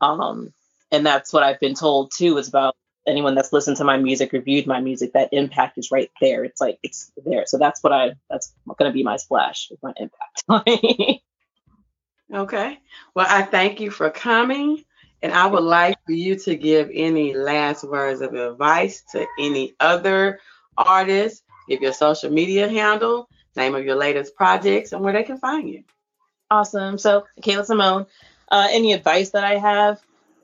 um, 0.00 0.54
and 0.90 1.04
that's 1.04 1.30
what 1.30 1.42
I've 1.42 1.60
been 1.60 1.74
told 1.74 2.10
too, 2.16 2.38
is 2.38 2.48
about 2.48 2.74
anyone 3.06 3.34
that's 3.34 3.52
listened 3.52 3.76
to 3.78 3.84
my 3.84 3.96
music, 3.96 4.32
reviewed 4.32 4.66
my 4.66 4.80
music, 4.80 5.12
that 5.12 5.30
impact 5.32 5.78
is 5.78 5.90
right 5.90 6.10
there. 6.20 6.44
It's 6.44 6.60
like 6.60 6.78
it's 6.82 7.12
there. 7.24 7.44
So 7.46 7.58
that's 7.58 7.82
what 7.82 7.92
I 7.92 8.14
that's 8.30 8.52
gonna 8.78 8.92
be 8.92 9.02
my 9.02 9.16
splash, 9.16 9.70
my 9.82 9.92
impact. 9.96 10.42
okay. 12.34 12.78
Well, 13.14 13.26
I 13.28 13.42
thank 13.42 13.80
you 13.80 13.90
for 13.90 14.10
coming. 14.10 14.84
And 15.22 15.32
I 15.32 15.46
would 15.46 15.62
like 15.62 15.96
for 16.04 16.12
you 16.12 16.36
to 16.40 16.54
give 16.54 16.90
any 16.92 17.32
last 17.32 17.82
words 17.82 18.20
of 18.20 18.34
advice 18.34 19.02
to 19.12 19.26
any 19.38 19.74
other 19.80 20.38
artists. 20.76 21.42
Give 21.66 21.80
your 21.80 21.94
social 21.94 22.30
media 22.30 22.68
handle, 22.68 23.30
name 23.56 23.74
of 23.74 23.86
your 23.86 23.96
latest 23.96 24.36
projects, 24.36 24.92
and 24.92 25.02
where 25.02 25.14
they 25.14 25.22
can 25.22 25.38
find 25.38 25.66
you. 25.66 25.84
Awesome. 26.50 26.98
So, 26.98 27.24
Kayla 27.40 27.64
Simone, 27.64 28.04
uh, 28.50 28.68
any 28.70 28.92
advice 28.92 29.30
that 29.30 29.44
I 29.44 29.56
have, 29.56 29.98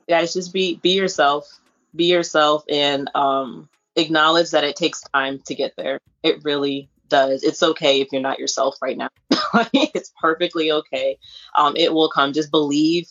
guys, 0.09 0.33
just 0.33 0.51
be 0.51 0.77
be 0.77 0.93
yourself 0.93 1.60
be 1.95 2.05
yourself 2.05 2.63
and 2.69 3.09
um, 3.15 3.69
acknowledge 3.95 4.51
that 4.51 4.63
it 4.63 4.75
takes 4.75 5.01
time 5.13 5.41
to 5.47 5.55
get 5.55 5.73
there. 5.77 5.99
It 6.23 6.43
really 6.43 6.89
does. 7.09 7.43
It's 7.43 7.61
okay 7.61 8.01
if 8.01 8.07
you're 8.11 8.21
not 8.21 8.39
yourself 8.39 8.77
right 8.81 8.97
now. 8.97 9.09
it's 9.73 10.11
perfectly 10.19 10.71
okay. 10.71 11.17
Um, 11.55 11.73
it 11.75 11.93
will 11.93 12.09
come. 12.09 12.33
Just 12.33 12.51
believe, 12.51 13.07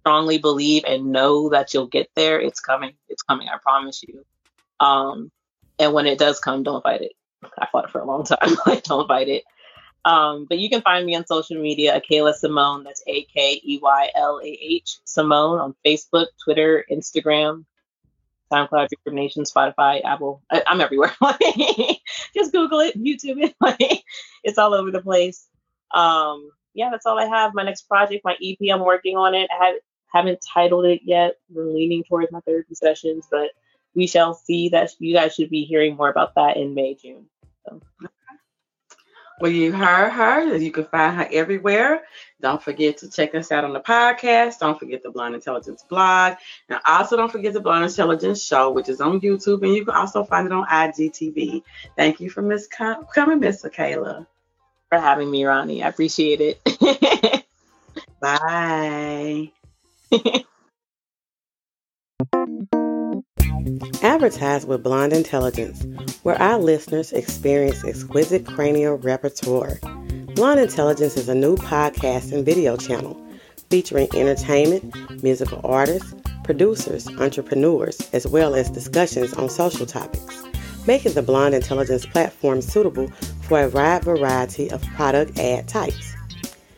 strongly 0.00 0.38
believe, 0.38 0.84
and 0.86 1.12
know 1.12 1.48
that 1.50 1.74
you'll 1.74 1.86
get 1.86 2.08
there. 2.14 2.40
It's 2.40 2.60
coming. 2.60 2.92
It's 3.08 3.22
coming. 3.22 3.48
I 3.48 3.58
promise 3.58 4.02
you. 4.02 4.24
Um, 4.80 5.30
and 5.78 5.92
when 5.92 6.06
it 6.06 6.18
does 6.18 6.40
come, 6.40 6.62
don't 6.62 6.82
fight 6.82 7.02
it. 7.02 7.12
I 7.58 7.66
fought 7.70 7.84
it 7.84 7.90
for 7.90 8.00
a 8.00 8.04
long 8.04 8.24
time. 8.24 8.56
don't 8.84 9.08
fight 9.08 9.28
it. 9.28 9.44
Um, 10.04 10.46
but 10.48 10.58
you 10.58 10.70
can 10.70 10.82
find 10.82 11.04
me 11.04 11.16
on 11.16 11.26
social 11.26 11.60
media, 11.60 12.00
Akeylah 12.00 12.34
Simone. 12.34 12.84
That's 12.84 13.02
A 13.06 13.24
K 13.24 13.60
E 13.62 13.78
Y 13.82 14.10
L 14.14 14.40
A 14.42 14.46
H 14.48 14.98
Simone 15.04 15.58
on 15.58 15.74
Facebook, 15.84 16.26
Twitter, 16.42 16.84
Instagram, 16.90 17.64
SoundCloud, 18.52 18.88
Reverb 19.06 19.12
Nation, 19.12 19.44
Spotify, 19.44 20.04
Apple. 20.04 20.42
I, 20.50 20.62
am 20.66 20.80
everywhere. 20.80 21.14
just 22.34 22.52
Google 22.52 22.80
it, 22.80 22.98
YouTube 22.98 23.52
it. 23.60 24.02
it's 24.44 24.58
all 24.58 24.74
over 24.74 24.90
the 24.90 25.02
place. 25.02 25.46
Um, 25.94 26.50
yeah, 26.74 26.90
that's 26.90 27.06
all 27.06 27.18
I 27.18 27.26
have. 27.26 27.54
My 27.54 27.64
next 27.64 27.82
project, 27.82 28.24
my 28.24 28.36
EP, 28.42 28.58
I'm 28.72 28.84
working 28.84 29.16
on 29.16 29.34
it. 29.34 29.48
I 29.50 29.66
have, 29.66 29.74
haven't 30.12 30.44
titled 30.52 30.86
it 30.86 31.00
yet. 31.04 31.34
We're 31.50 31.64
leaning 31.64 32.04
towards 32.04 32.30
my 32.32 32.40
therapy 32.40 32.74
sessions, 32.74 33.26
but 33.30 33.50
we 33.94 34.06
shall 34.06 34.34
see. 34.34 34.68
That 34.70 34.90
you 34.98 35.14
guys 35.14 35.34
should 35.34 35.50
be 35.50 35.64
hearing 35.64 35.96
more 35.96 36.10
about 36.10 36.34
that 36.36 36.56
in 36.56 36.74
May, 36.74 36.94
June. 36.94 37.26
So. 37.66 37.80
Well, 39.40 39.52
you 39.52 39.72
heard 39.72 40.10
her. 40.10 40.56
You 40.56 40.72
can 40.72 40.84
find 40.86 41.16
her 41.16 41.28
everywhere. 41.32 42.02
Don't 42.40 42.62
forget 42.62 42.98
to 42.98 43.10
check 43.10 43.34
us 43.34 43.52
out 43.52 43.64
on 43.64 43.72
the 43.72 43.80
podcast. 43.80 44.58
Don't 44.58 44.78
forget 44.78 45.02
the 45.02 45.10
Blonde 45.10 45.34
Intelligence 45.34 45.84
blog. 45.88 46.34
And 46.68 46.80
also 46.84 47.16
don't 47.16 47.30
forget 47.30 47.52
the 47.52 47.60
Blonde 47.60 47.84
Intelligence 47.84 48.42
show, 48.42 48.70
which 48.70 48.88
is 48.88 49.00
on 49.00 49.20
YouTube. 49.20 49.62
And 49.62 49.74
you 49.74 49.84
can 49.84 49.94
also 49.94 50.24
find 50.24 50.46
it 50.46 50.52
on 50.52 50.66
IGTV. 50.66 51.62
Thank 51.96 52.20
you 52.20 52.30
for 52.30 52.42
Miss 52.42 52.66
Com- 52.66 53.06
coming, 53.14 53.40
Miss 53.40 53.62
Kayla. 53.62 54.26
For 54.88 54.98
having 54.98 55.30
me, 55.30 55.44
Ronnie. 55.44 55.82
I 55.82 55.88
appreciate 55.88 56.40
it. 56.40 57.44
Bye. 58.20 59.52
Advertise 64.02 64.64
with 64.64 64.84
Blonde 64.84 65.12
Intelligence, 65.12 65.84
where 66.22 66.40
our 66.40 66.58
listeners 66.58 67.12
experience 67.12 67.84
exquisite 67.84 68.46
cranial 68.46 68.96
repertoire. 68.98 69.78
Blonde 70.34 70.60
Intelligence 70.60 71.16
is 71.16 71.28
a 71.28 71.34
new 71.34 71.56
podcast 71.56 72.32
and 72.32 72.44
video 72.44 72.76
channel 72.76 73.20
featuring 73.68 74.06
entertainment, 74.14 74.94
musical 75.24 75.60
artists, 75.64 76.14
producers, 76.44 77.08
entrepreneurs, 77.18 77.98
as 78.12 78.26
well 78.28 78.54
as 78.54 78.70
discussions 78.70 79.34
on 79.34 79.48
social 79.48 79.86
topics, 79.86 80.44
making 80.86 81.14
the 81.14 81.22
Blonde 81.22 81.54
Intelligence 81.54 82.06
platform 82.06 82.62
suitable 82.62 83.08
for 83.42 83.62
a 83.62 83.68
wide 83.68 84.04
variety 84.04 84.70
of 84.70 84.82
product 84.94 85.36
ad 85.38 85.66
types. 85.66 86.14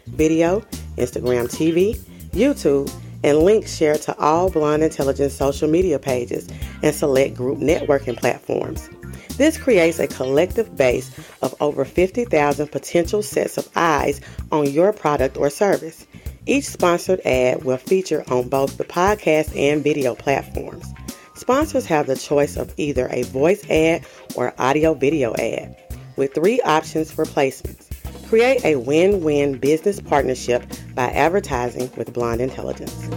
Video, 0.06 0.60
Instagram 0.96 1.46
TV, 1.46 1.98
YouTube, 2.30 2.90
and 3.22 3.38
links 3.38 3.76
shared 3.76 4.02
to 4.02 4.18
all 4.18 4.50
Blonde 4.50 4.82
Intelligence 4.82 5.34
social 5.34 5.68
media 5.68 5.98
pages 5.98 6.48
and 6.82 6.94
select 6.94 7.34
group 7.34 7.58
networking 7.58 8.16
platforms. 8.16 8.88
This 9.36 9.56
creates 9.56 9.98
a 9.98 10.06
collective 10.06 10.76
base 10.76 11.10
of 11.40 11.54
over 11.60 11.84
50,000 11.84 12.68
potential 12.70 13.22
sets 13.22 13.56
of 13.56 13.68
eyes 13.74 14.20
on 14.52 14.70
your 14.70 14.92
product 14.92 15.36
or 15.36 15.50
service. 15.50 16.06
Each 16.46 16.66
sponsored 16.66 17.20
ad 17.20 17.64
will 17.64 17.76
feature 17.76 18.24
on 18.28 18.48
both 18.48 18.76
the 18.76 18.84
podcast 18.84 19.56
and 19.56 19.82
video 19.82 20.14
platforms. 20.14 20.86
Sponsors 21.34 21.86
have 21.86 22.06
the 22.06 22.16
choice 22.16 22.56
of 22.56 22.74
either 22.76 23.08
a 23.10 23.22
voice 23.24 23.68
ad 23.70 24.04
or 24.36 24.54
audio 24.58 24.94
video 24.94 25.34
ad, 25.34 25.76
with 26.16 26.34
three 26.34 26.60
options 26.60 27.10
for 27.10 27.24
placements. 27.24 27.89
Create 28.30 28.64
a 28.64 28.76
win 28.76 29.24
win 29.24 29.58
business 29.58 29.98
partnership 29.98 30.62
by 30.94 31.10
advertising 31.10 31.90
with 31.96 32.12
Blonde 32.12 32.40
Intelligence. 32.40 33.10